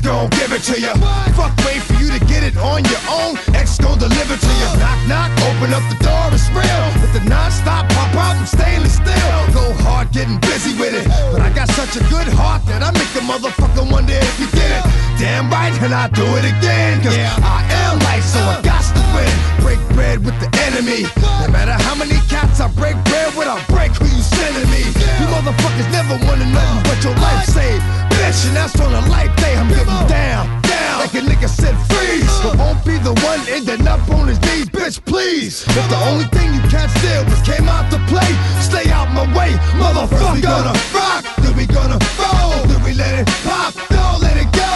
X 0.01 0.09
gon' 0.09 0.31
give 0.31 0.53
it 0.53 0.65
to 0.65 0.81
you. 0.81 0.95
Fuck, 1.37 1.53
wait 1.69 1.85
for 1.85 1.93
you 2.01 2.09
to 2.09 2.21
get 2.25 2.41
it 2.41 2.57
on 2.57 2.81
your 2.89 3.05
own. 3.13 3.37
X 3.53 3.77
gon' 3.77 3.99
deliver 3.99 4.33
to 4.33 4.53
you. 4.57 4.69
Knock, 4.81 4.97
knock, 5.05 5.29
open 5.45 5.77
up 5.77 5.85
the 5.93 5.99
door, 6.01 6.25
it's 6.33 6.49
real. 6.57 6.85
With 7.05 7.13
the 7.13 7.21
non-stop 7.29 7.85
pop 7.93 8.09
out 8.17 8.37
from 8.41 8.47
stainless 8.49 8.97
steel. 8.97 9.37
Go 9.53 9.77
hard, 9.85 10.11
getting 10.11 10.41
busy 10.41 10.73
with 10.81 10.97
it. 10.97 11.05
But 11.33 11.43
I 11.43 11.53
got 11.53 11.69
such 11.77 12.01
a 12.01 12.03
good 12.09 12.33
heart 12.33 12.65
that 12.73 12.81
I 12.81 12.97
make 12.97 13.13
a 13.13 13.21
motherfucker 13.21 13.85
wonder 13.93 14.17
if 14.17 14.41
you 14.41 14.49
did 14.57 14.73
it. 14.73 14.83
Damn 15.21 15.53
right, 15.53 15.77
and 15.85 15.93
I 15.93 16.09
do 16.09 16.25
it 16.41 16.49
again. 16.49 17.05
Cause 17.05 17.21
I 17.45 17.61
am 17.85 18.01
life, 18.09 18.25
so 18.25 18.41
I 18.41 18.57
got 18.65 18.81
to 18.81 19.05
win. 19.13 19.29
Break 19.61 19.81
bread 19.93 20.25
with 20.25 20.41
the 20.41 20.49
enemy. 20.65 21.05
No 21.45 21.53
matter 21.53 21.77
how 21.77 21.93
many 21.95 22.17
cats 22.33 22.57
I 22.57 22.73
break 22.73 22.97
bread 23.05 23.37
with, 23.37 23.53
I'll 23.53 23.61
break 23.69 23.93
who 24.01 24.09
you 24.09 24.25
sending 24.25 24.65
me. 24.73 24.81
You 25.21 25.29
motherfuckers 25.29 25.93
never 25.93 26.17
wanted 26.25 26.49
nothing 26.57 26.89
but 26.89 27.05
your 27.05 27.13
life 27.21 27.45
saved 27.45 27.85
bitch, 28.21 28.47
and 28.47 28.57
that's 28.57 28.79
on 28.81 28.93
a 28.93 29.03
light 29.09 29.33
day. 29.41 29.55
I'm 29.57 29.69
getting 29.69 30.01
down, 30.09 30.45
down. 30.63 30.95
Like 31.01 31.15
a 31.17 31.23
nigga 31.25 31.49
said, 31.49 31.75
freeze. 31.89 32.29
But 32.45 32.59
won't 32.61 32.85
be 32.85 32.97
the 33.01 33.15
one 33.25 33.41
ending 33.49 33.87
up 33.89 34.03
on 34.13 34.29
his 34.29 34.41
knees, 34.47 34.69
bitch, 34.69 35.01
please. 35.05 35.65
If 35.65 35.87
the 35.89 36.01
only 36.09 36.29
thing 36.37 36.53
you 36.53 36.63
can't 36.69 36.91
steal 37.01 37.25
was 37.25 37.41
came 37.43 37.69
out 37.69 37.89
to 37.93 37.99
play, 38.13 38.31
stay 38.61 38.87
out 38.93 39.09
my 39.17 39.25
way, 39.37 39.57
motherfucker. 39.81 40.37
We 40.37 40.41
gonna 40.41 40.75
rock, 40.93 41.25
then 41.41 41.57
we 41.57 41.67
gonna 41.67 41.99
roll, 42.21 42.61
then 42.69 42.81
we 42.85 42.93
let 42.93 43.15
it 43.21 43.27
pop, 43.45 43.73
don't 43.89 44.21
let 44.21 44.37
it 44.37 44.51
go. 44.53 44.71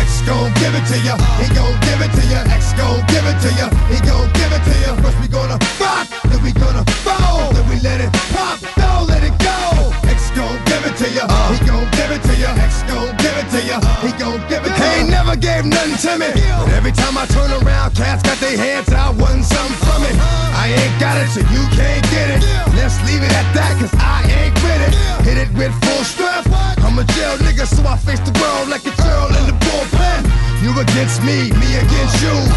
X 0.00 0.22
gon' 0.24 0.50
give 0.60 0.74
it 0.74 0.84
to 0.92 0.98
ya, 1.04 1.14
he 1.40 1.46
gon' 1.54 1.76
give 1.84 2.00
it 2.00 2.12
to 2.16 2.24
ya. 2.32 2.40
X 2.48 2.72
gon' 2.80 3.04
give 3.12 3.26
it 3.28 3.38
to 3.44 3.50
ya, 3.60 3.66
he 3.92 3.98
gon' 4.08 4.28
give 4.38 4.52
it 4.56 4.62
to 4.64 4.74
ya. 4.82 4.90
First 5.02 5.18
we 5.20 5.28
gonna 5.28 5.58
rock, 5.80 6.06
then 6.30 6.40
we 6.42 6.52
gonna 6.52 6.84
roll, 7.04 7.52
then 7.52 7.66
we 7.68 7.76
let 7.80 8.00
it 8.00 8.12
pop, 8.32 8.58
don't 8.80 9.06
let 9.06 9.22
it 9.22 9.36
go. 9.38 9.92
X 10.08 10.30
gon' 10.32 10.56
give 10.64 10.82
it 10.88 10.96
to 10.96 11.08
ya, 11.12 11.24
he 11.52 11.60
uh. 11.60 11.66
gon' 11.66 11.75
timid. 16.06 16.34
But 16.34 16.72
every 16.72 16.92
time 16.92 17.16
I 17.16 17.26
turn 17.26 17.50
around, 17.50 17.94
cats 17.94 18.22
got 18.22 18.38
their 18.38 18.56
hands 18.56 18.92
out, 18.92 19.16
wanting 19.16 19.42
something 19.42 19.76
from 19.82 20.04
it. 20.04 20.14
I 20.54 20.70
ain't 20.70 20.96
got 21.00 21.16
it, 21.18 21.28
so 21.28 21.40
you 21.40 21.62
can't 21.74 22.04
get 22.14 22.30
it. 22.30 22.40
Let's 22.76 22.96
leave 23.08 23.22
it 23.22 23.32
at 23.32 23.48
that, 23.54 23.72
cause 23.80 23.92
I 23.98 24.22
ain't 24.28 24.54
with 24.62 24.80
it. 24.86 24.92
Hit 25.26 25.38
it 25.38 25.50
with 25.58 25.72
full 25.84 26.04
strength. 26.04 26.48
I'm 26.84 26.98
a 26.98 27.04
jail 27.16 27.36
nigga, 27.38 27.66
so 27.66 27.82
I 27.86 27.96
face 27.96 28.20
the 28.20 28.34
world 28.40 28.68
like 28.68 28.84
a 28.86 28.94
girl 29.02 29.28
in 29.34 29.44
the 29.50 29.56
bullpen. 29.66 30.20
You 30.62 30.72
against 30.78 31.22
me, 31.22 31.50
me 31.58 31.68
against 31.76 32.22
you. 32.22 32.55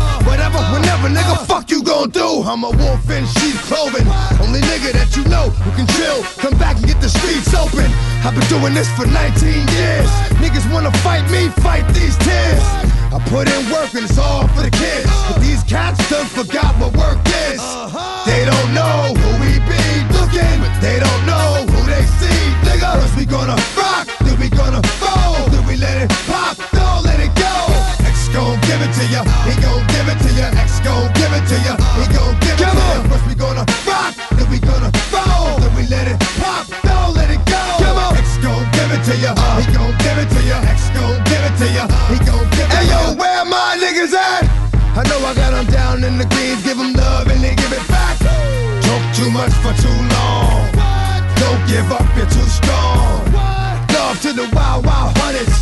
I'm 2.46 2.64
a 2.64 2.70
wolf 2.70 3.10
in 3.10 3.26
sheep's 3.26 3.60
clothing. 3.68 4.08
Only 4.40 4.62
nigga 4.62 4.94
that 4.94 5.12
you 5.18 5.24
know 5.28 5.50
who 5.50 5.70
can 5.76 5.88
chill. 5.98 6.24
Come 6.40 6.58
back 6.58 6.78
and 6.78 6.86
get 6.88 7.02
the 7.02 7.10
streets 7.10 7.54
open. 7.54 7.86
I've 8.24 8.36
been 8.38 8.48
doing 8.48 8.74
this 8.74 8.88
for 8.96 9.06
19 9.06 9.16
years. 9.76 10.10
Niggas 10.40 10.66
wanna 10.72 10.92
fight 11.04 11.26
me, 11.32 11.50
fight 11.60 11.88
these 11.92 12.16
tears. 12.24 12.64
I 13.12 13.18
put 13.28 13.50
in 13.50 13.62
work 13.74 13.92
and 13.98 14.06
it's 14.06 14.18
all 14.18 14.48
for 14.54 14.62
the 14.62 14.72
kids. 14.72 15.10
But 15.28 15.42
these 15.42 15.64
cats 15.64 15.98
done 16.10 16.28
forgot 16.28 16.78
what 16.80 16.96
work 16.96 17.20
is. 17.50 17.62
They 18.30 18.46
don't 18.46 18.70
know 18.78 19.14
who 19.18 19.30
we 19.42 19.58
be 19.66 19.84
looking, 20.14 20.58
they 20.80 21.02
don't 21.02 21.09
to 39.10 39.18
ya, 39.18 39.34
he 39.58 39.66
gon' 39.74 39.94
give 39.98 40.18
it 40.22 40.30
to 40.30 40.42
ya. 40.46 40.62
X 40.70 40.90
gon' 40.94 41.18
give 41.26 41.42
it 41.42 41.56
to 41.58 41.68
ya, 41.74 41.86
he 42.14 42.18
gon' 42.30 42.46
give 42.54 42.62
it 42.62 42.70
to. 42.70 42.78
Hey 42.78 42.86
yo, 42.94 43.18
where 43.18 43.44
my 43.46 43.74
niggas 43.82 44.14
at? 44.14 44.46
I 44.94 45.02
know 45.10 45.18
I 45.26 45.34
got 45.34 45.52
them 45.52 45.66
down 45.66 46.04
in 46.04 46.18
the 46.18 46.26
greens, 46.30 46.62
give 46.64 46.78
them 46.78 46.94
love 46.94 47.28
and 47.28 47.42
they 47.42 47.56
give 47.56 47.74
it 47.74 47.86
back. 47.88 48.18
Talk 48.86 49.04
too 49.18 49.32
much 49.32 49.54
for 49.66 49.74
too 49.82 50.00
long. 50.14 50.70
Don't 51.42 51.64
give 51.66 51.90
up, 51.90 52.06
you're 52.16 52.30
too 52.30 52.50
strong. 52.54 53.26
Love 53.98 54.22
to 54.22 54.34
the 54.34 54.46
wild, 54.54 54.86
wild 54.86 55.18
hunters. 55.18 55.58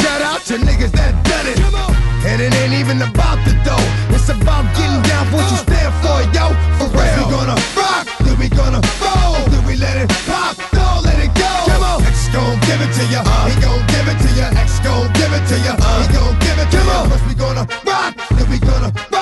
Shout 0.00 0.22
out 0.22 0.42
to 0.50 0.58
niggas 0.58 0.90
that 0.98 1.14
done 1.22 1.46
it. 1.46 1.58
And 2.26 2.42
it 2.42 2.52
ain't 2.58 2.74
even 2.74 2.98
about 3.02 3.38
the 3.46 3.54
to 12.96 13.04
ya. 13.12 13.22
He 13.46 13.54
gon' 13.60 13.86
give 13.92 14.08
it 14.08 14.18
to 14.24 14.30
ya. 14.40 14.46
X 14.56 14.80
gon' 14.80 15.12
give 15.12 15.32
it 15.32 15.44
to 15.48 15.56
ya. 15.60 15.74
He 16.00 16.06
gon' 16.14 16.38
give 16.40 16.58
it 16.58 16.70
to 16.70 16.80
ya. 16.88 17.08
First 17.08 17.26
we 17.28 17.34
gonna 17.34 17.64
rock, 17.84 18.16
then 18.30 18.50
we 18.50 18.58
gonna 18.58 18.90
roll, 19.12 19.15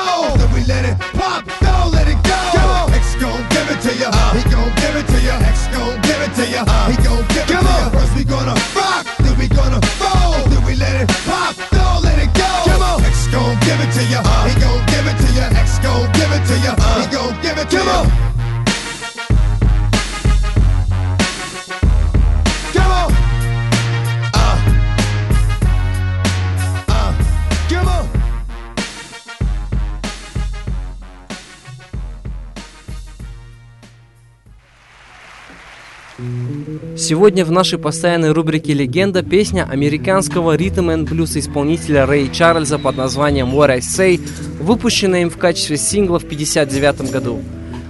Сегодня 37.07 37.45
в 37.45 37.53
нашей 37.53 37.79
постоянной 37.79 38.33
рубрике 38.33 38.73
«Легенда» 38.73 39.23
песня 39.23 39.69
американского 39.71 40.57
ритм 40.57 40.89
and 40.89 41.05
блюз 41.05 41.37
исполнителя 41.37 42.07
Рэя 42.07 42.31
Чарльза 42.31 42.79
под 42.79 42.97
названием 42.97 43.55
«What 43.55 43.73
I 43.73 43.81
Say», 43.81 44.27
выпущенная 44.59 45.21
им 45.21 45.29
в 45.29 45.37
качестве 45.37 45.77
сингла 45.77 46.19
в 46.19 46.25
1959 46.25 47.13
году. 47.13 47.43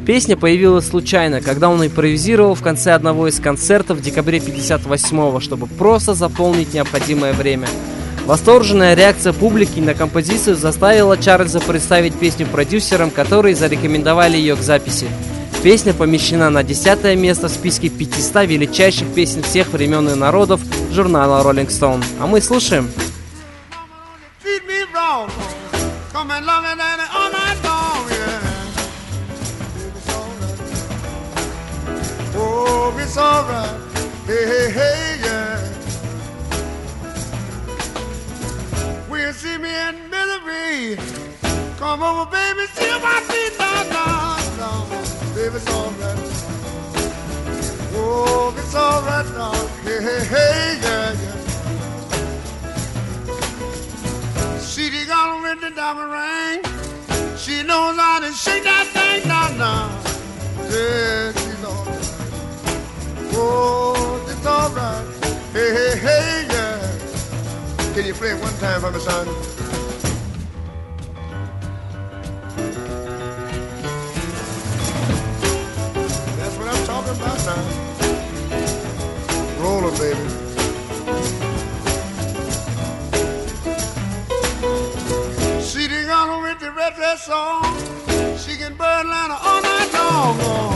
Песня 0.05 0.37
появилась 0.37 0.89
случайно, 0.89 1.41
когда 1.41 1.69
он 1.69 1.87
импровизировал 1.87 2.57
в 2.57 2.63
конце 2.63 2.91
одного 2.91 3.29
из 3.29 3.39
концертов 3.39 3.99
в 3.99 4.03
декабре 4.03 4.41
58 4.41 5.41
чтобы 5.41 5.69
просто 5.69 6.15
заполнить 6.15 6.75
необходимое 6.75 7.35
время. 7.35 7.69
Восторженная 8.27 8.95
реакция 8.95 9.33
публики 9.33 9.79
на 9.79 9.95
композицию 9.95 10.57
заставила 10.57 11.17
Чарльза 11.17 11.61
представить 11.61 12.15
песню 12.15 12.49
продюсерам, 12.49 13.13
которые 13.13 13.55
зарекомендовали 13.55 14.37
ее 14.37 14.57
к 14.57 14.61
записи. 14.61 15.07
Песня 15.65 15.95
помещена 15.95 16.51
на 16.51 16.63
десятое 16.63 17.17
место 17.17 17.49
в 17.49 17.51
списке 17.51 17.89
500 17.89 18.47
величайших 18.47 19.09
песен 19.15 19.43
всех 19.43 19.69
времен 19.69 20.07
и 20.11 20.15
народов 20.15 20.61
журнала 20.93 21.43
Rolling 21.43 21.69
Stone. 21.69 22.05
А 22.21 22.27
мы 22.27 22.43
слушаем. 22.43 22.91
Oh, 32.37 32.93
see 39.33 39.57
me 39.59 39.73
in 39.89 39.97
misery. 40.11 40.99
Come 41.79 42.03
over, 42.03 42.31
baby, 42.31 42.67
see 42.75 42.91
my 43.01 43.21
feet 43.29 43.59
down, 43.59 43.89
down. 43.89 44.24
Baby, 45.45 45.57
it's 45.57 45.69
alright. 45.69 46.19
Oh, 47.93 48.55
it's 48.57 48.75
alright 48.75 49.27
now. 49.35 49.53
Hey, 49.85 50.01
hey, 50.01 50.25
hey, 50.25 50.79
yeah, 50.81 51.13
yeah. 51.13 51.37
Done 54.75 55.07
got 55.07 55.43
with 55.43 55.61
the 55.61 55.71
diamond 55.77 56.13
ring. 56.17 56.65
She 57.37 57.63
knows 57.63 57.97
how 57.99 58.21
to 58.21 58.33
shake 58.33 58.65
that 58.65 58.87
thing 58.95 59.29
down 59.29 59.59
now. 59.59 59.91
Yeah, 60.73 61.33
she's 61.33 61.63
alright. 61.63 62.09
Oh, 63.35 64.27
it's 64.27 64.47
alright. 64.47 65.07
Hey, 65.53 65.71
hey, 65.75 65.99
hey, 65.99 66.47
yeah. 66.49 67.93
Can 67.93 68.07
you 68.07 68.15
play 68.15 68.31
it 68.31 68.41
one 68.41 68.57
time 68.61 68.81
for 68.81 68.91
me, 68.91 68.99
son? 68.99 69.54
Baby. 80.05 80.21
She 85.63 85.89
done 85.89 86.07
got 86.07 86.43
with 86.43 86.61
the 86.61 86.73
red 86.77 86.95
dress 86.95 87.29
on. 87.29 87.65
She 88.37 88.57
can 88.57 88.77
burn 88.77 89.07
Atlanta 89.07 89.39
all 89.41 89.63
night 89.63 89.91
long. 89.95 90.74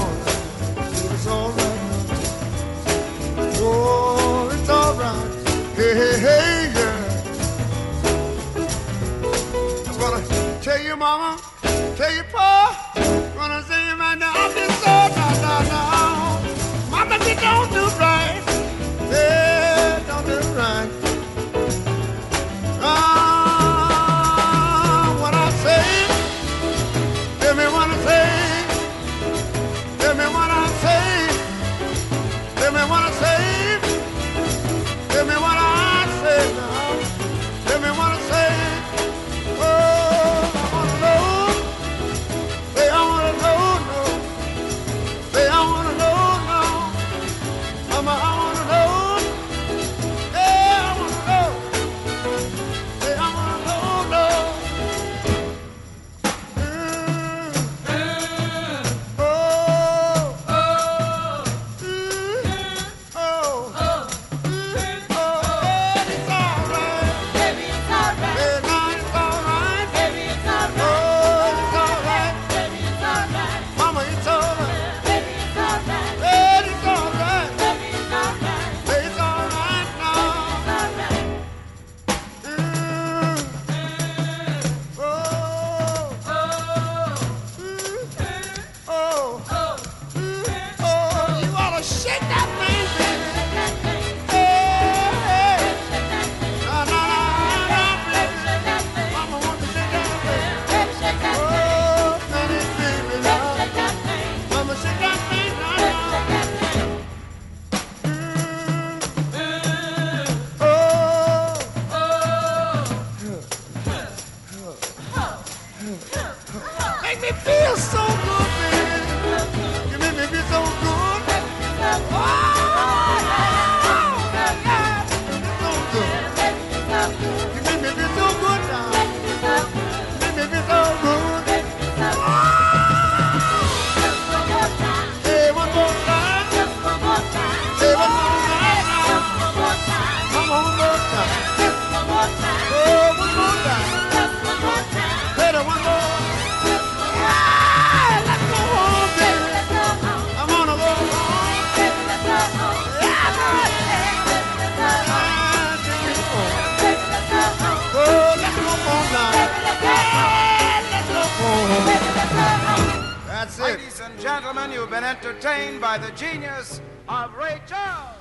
Gentlemen, 164.38 164.70
you've 164.72 164.90
been 164.90 165.02
entertained 165.02 165.80
by 165.80 165.98
the 165.98 166.12
genius 166.16 166.80
of 167.08 167.30
Ray 167.36 167.60
Charles. 167.66 168.14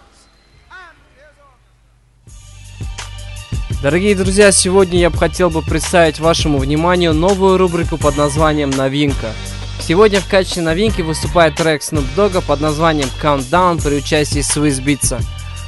Дорогие 3.84 4.16
друзья, 4.16 4.52
сегодня 4.52 5.00
я 5.00 5.12
бы 5.12 5.18
хотел 5.18 5.52
бы 5.52 5.62
представить 5.62 6.20
вашему 6.20 6.58
вниманию 6.58 7.14
новую 7.14 7.60
рубрику 7.60 7.98
под 7.98 8.18
названием 8.18 8.72
«Новинка». 8.72 9.32
Сегодня 9.80 10.20
в 10.20 10.28
качестве 10.28 10.64
новинки 10.64 11.02
выступает 11.02 11.56
трек 11.56 11.82
Snoop 11.84 12.06
Dogg 12.16 12.42
под 12.42 12.62
названием 12.62 13.10
Countdown 13.22 13.80
при 13.84 13.98
участии 13.98 14.42
Swiss 14.42 14.84
Beats. 14.84 15.24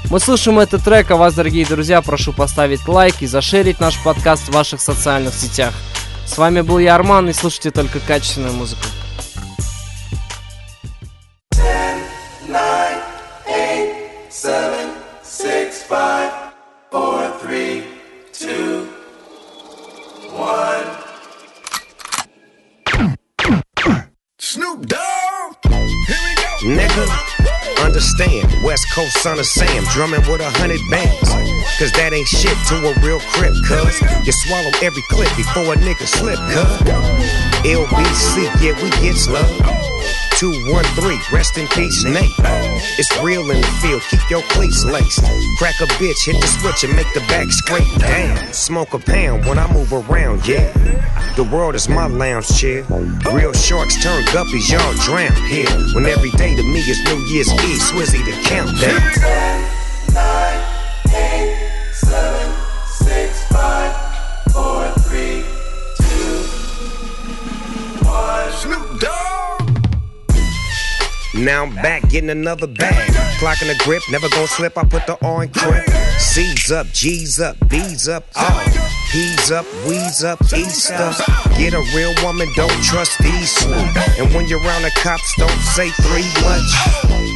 Мы 0.09 0.19
слушаем 0.19 0.57
этот 0.57 0.83
трек, 0.83 1.11
а 1.11 1.17
вас, 1.17 1.35
дорогие 1.35 1.67
друзья, 1.67 2.01
прошу 2.01 2.33
поставить 2.33 2.87
лайк 2.87 3.21
и 3.21 3.27
зашерить 3.27 3.79
наш 3.79 4.01
подкаст 4.01 4.47
в 4.47 4.53
ваших 4.53 4.81
социальных 4.81 5.35
сетях. 5.35 5.75
С 6.25 6.39
вами 6.39 6.61
был 6.61 6.79
я, 6.79 6.95
Арман, 6.95 7.29
и 7.29 7.33
слушайте 7.33 7.69
только 7.69 7.99
качественную 7.99 8.53
музыку. 8.53 8.81
Seven, 14.39 14.95
six, 15.21 15.83
five, 15.83 16.53
four, 16.91 17.29
three, 17.39 17.83
two, 18.31 18.85
one. 20.31 20.87
Snoop 24.37 24.85
Dogg. 24.85 25.55
Nigga, 26.63 27.83
understand, 27.83 28.47
West 28.63 28.89
Coast 28.95 29.17
son 29.17 29.39
of 29.39 29.45
Sam, 29.45 29.83
drumming 29.91 30.21
with 30.21 30.39
a 30.39 30.49
hundred 30.51 30.79
bands. 30.89 31.29
Cause 31.77 31.91
that 31.99 32.13
ain't 32.13 32.27
shit 32.27 32.55
to 32.69 32.75
a 32.75 32.93
real 33.05 33.19
crip, 33.35 33.51
cuz. 33.67 33.99
You 34.25 34.31
swallow 34.31 34.71
every 34.81 35.03
clip 35.09 35.35
before 35.35 35.73
a 35.73 35.75
nigga 35.75 36.07
slip, 36.07 36.39
cuz. 36.47 36.79
LBC, 37.67 38.47
yeah, 38.63 38.81
we 38.81 38.89
get 39.03 39.19
love. 39.27 39.78
213, 40.39 41.19
rest 41.35 41.57
in 41.57 41.67
peace, 41.67 42.05
Nate. 42.05 42.31
It's 42.97 43.11
real 43.21 43.51
in 43.51 43.59
the 43.59 43.67
field, 43.81 44.01
keep 44.09 44.21
your 44.29 44.41
cleats 44.43 44.85
laced. 44.85 45.19
Crack 45.57 45.81
a 45.81 45.85
bitch, 45.99 46.25
hit 46.25 46.39
the 46.39 46.47
switch 46.47 46.85
and 46.85 46.95
make 46.95 47.13
the 47.13 47.19
back 47.27 47.51
scrape 47.51 47.83
down. 47.99 48.53
Smoke 48.53 48.93
a 48.93 48.99
pound 48.99 49.45
when 49.45 49.59
I 49.59 49.69
move 49.73 49.91
around, 49.91 50.47
yeah. 50.47 50.71
The 51.35 51.43
world 51.43 51.75
is 51.75 51.89
my 51.89 52.07
lounge 52.07 52.47
chair. 52.57 52.85
Real 53.33 53.51
sharks 53.51 54.01
turn 54.01 54.23
guppies, 54.27 54.71
y'all 54.71 54.93
drown 55.03 55.35
here. 55.49 55.67
When 55.93 56.05
every 56.05 56.31
day 56.31 56.55
to 56.55 56.63
me 56.63 56.79
is 56.79 57.03
New 57.03 57.19
Year's 57.27 57.51
Eve, 57.51 57.81
Swizzy 57.81 58.23
the 58.23 58.31
countdown. 58.47 58.95
Now 71.39 71.63
I'm 71.63 71.73
back 71.75 72.01
getting 72.09 72.29
another 72.29 72.67
bag. 72.67 73.09
Clocking 73.39 73.67
the 73.67 73.81
grip, 73.85 74.03
never 74.11 74.27
gonna 74.27 74.47
slip. 74.47 74.77
I 74.77 74.83
put 74.83 75.07
the 75.07 75.15
in 75.41 75.49
crib. 75.49 75.89
C's 76.19 76.69
up, 76.69 76.87
G's 76.87 77.39
up, 77.39 77.55
B's 77.69 78.09
up, 78.09 78.25
all. 78.35 78.59
Up, 79.51 79.65
We's 79.87 80.23
up, 80.23 80.39
East 80.53 80.91
up. 80.91 81.15
Get 81.57 81.73
a 81.73 81.81
real 81.95 82.13
woman, 82.21 82.47
don't 82.55 82.83
trust 82.83 83.17
these. 83.19 83.65
And 84.19 84.31
when 84.35 84.47
you're 84.47 84.59
around 84.59 84.83
the 84.83 84.91
cops, 84.97 85.33
don't 85.37 85.49
say 85.61 85.89
three 85.89 86.27
much. 86.43 86.69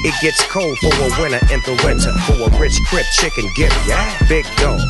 It 0.05 0.13
gets 0.21 0.45
cold 0.51 0.77
for 0.79 0.87
a 0.87 1.21
winter 1.21 1.39
in 1.51 1.61
the 1.61 1.81
winter. 1.83 2.11
For 2.27 2.33
a 2.33 2.59
rich 2.59 2.77
crip 2.89 3.05
chicken 3.13 3.49
getter. 3.55 4.27
Big 4.27 4.45
dog. 4.57 4.81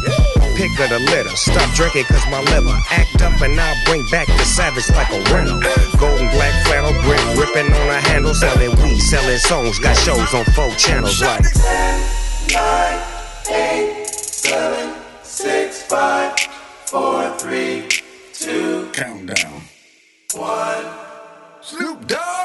Pick 0.56 0.80
of 0.80 0.90
the 0.90 1.00
litter. 1.00 1.36
Stop 1.36 1.74
drinking 1.74 2.04
cause 2.06 2.26
my 2.30 2.40
liver 2.42 2.78
act 2.92 3.22
up 3.22 3.42
and 3.42 3.60
I'll 3.60 3.86
bring 3.86 4.06
back 4.12 4.28
the 4.28 4.46
savage 4.46 4.88
like 4.92 5.10
a 5.10 5.20
rental. 5.34 5.60
Golden 5.98 6.30
black 6.30 6.54
flannel 6.66 6.94
grip, 7.02 7.20
ripping 7.38 7.72
on 7.74 7.90
a 7.90 8.00
handle, 8.02 8.34
selling 8.36 8.70
weed, 8.84 9.00
selling 9.00 9.40
songs. 9.40 9.80
Got 9.80 9.98
shows 9.98 10.34
on 10.34 10.46
four 10.54 10.70
channels 10.76 11.22
like. 11.22 11.44
Nine, 12.54 13.02
eight, 13.50 14.08
seven, 14.08 14.94
six, 15.24 15.82
five, 15.84 16.38
four, 16.86 17.32
three, 17.40 17.88
two, 18.34 18.90
Countdown. 18.94 19.62
one. 20.36 20.86
Snoop 21.62 22.08
Dogg. 22.08 22.43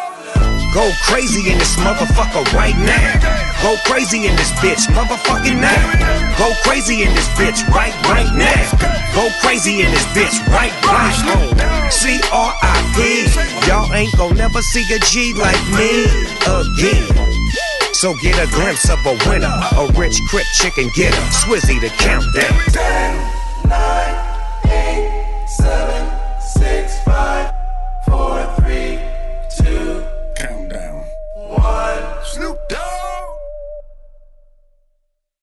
Go 0.74 0.92
crazy 1.02 1.50
in 1.50 1.58
this 1.58 1.76
motherfucker 1.76 2.44
right 2.52 2.76
now. 2.76 3.18
Go 3.62 3.76
crazy 3.84 4.26
in 4.26 4.36
this 4.36 4.52
bitch, 4.60 4.86
motherfucking 4.92 5.60
now. 5.60 6.36
Go 6.38 6.52
crazy 6.62 7.02
in 7.02 7.14
this 7.14 7.28
bitch 7.40 7.66
right, 7.68 7.94
right 8.04 8.28
now. 8.36 8.70
Go 9.14 9.30
crazy 9.40 9.80
in 9.80 9.90
this 9.90 10.04
bitch 10.12 10.36
right, 10.48 10.72
right 10.84 11.56
now. 11.56 11.88
C-R-I-P. 11.88 13.66
Y'all 13.66 13.92
ain't 13.94 14.14
gon' 14.16 14.36
never 14.36 14.60
see 14.60 14.84
a 14.94 14.98
G 15.00 15.32
like 15.34 15.60
me 15.72 16.04
again. 16.46 17.28
So 17.94 18.14
get 18.22 18.38
a 18.38 18.46
glimpse 18.52 18.88
of 18.90 19.04
a 19.06 19.16
winner, 19.28 19.48
a 19.48 19.90
rich 19.98 20.20
crip 20.28 20.46
chicken 20.54 20.90
getter, 20.94 21.16
Swizzy 21.32 21.80
the 21.80 21.88
countdown. 21.98 22.54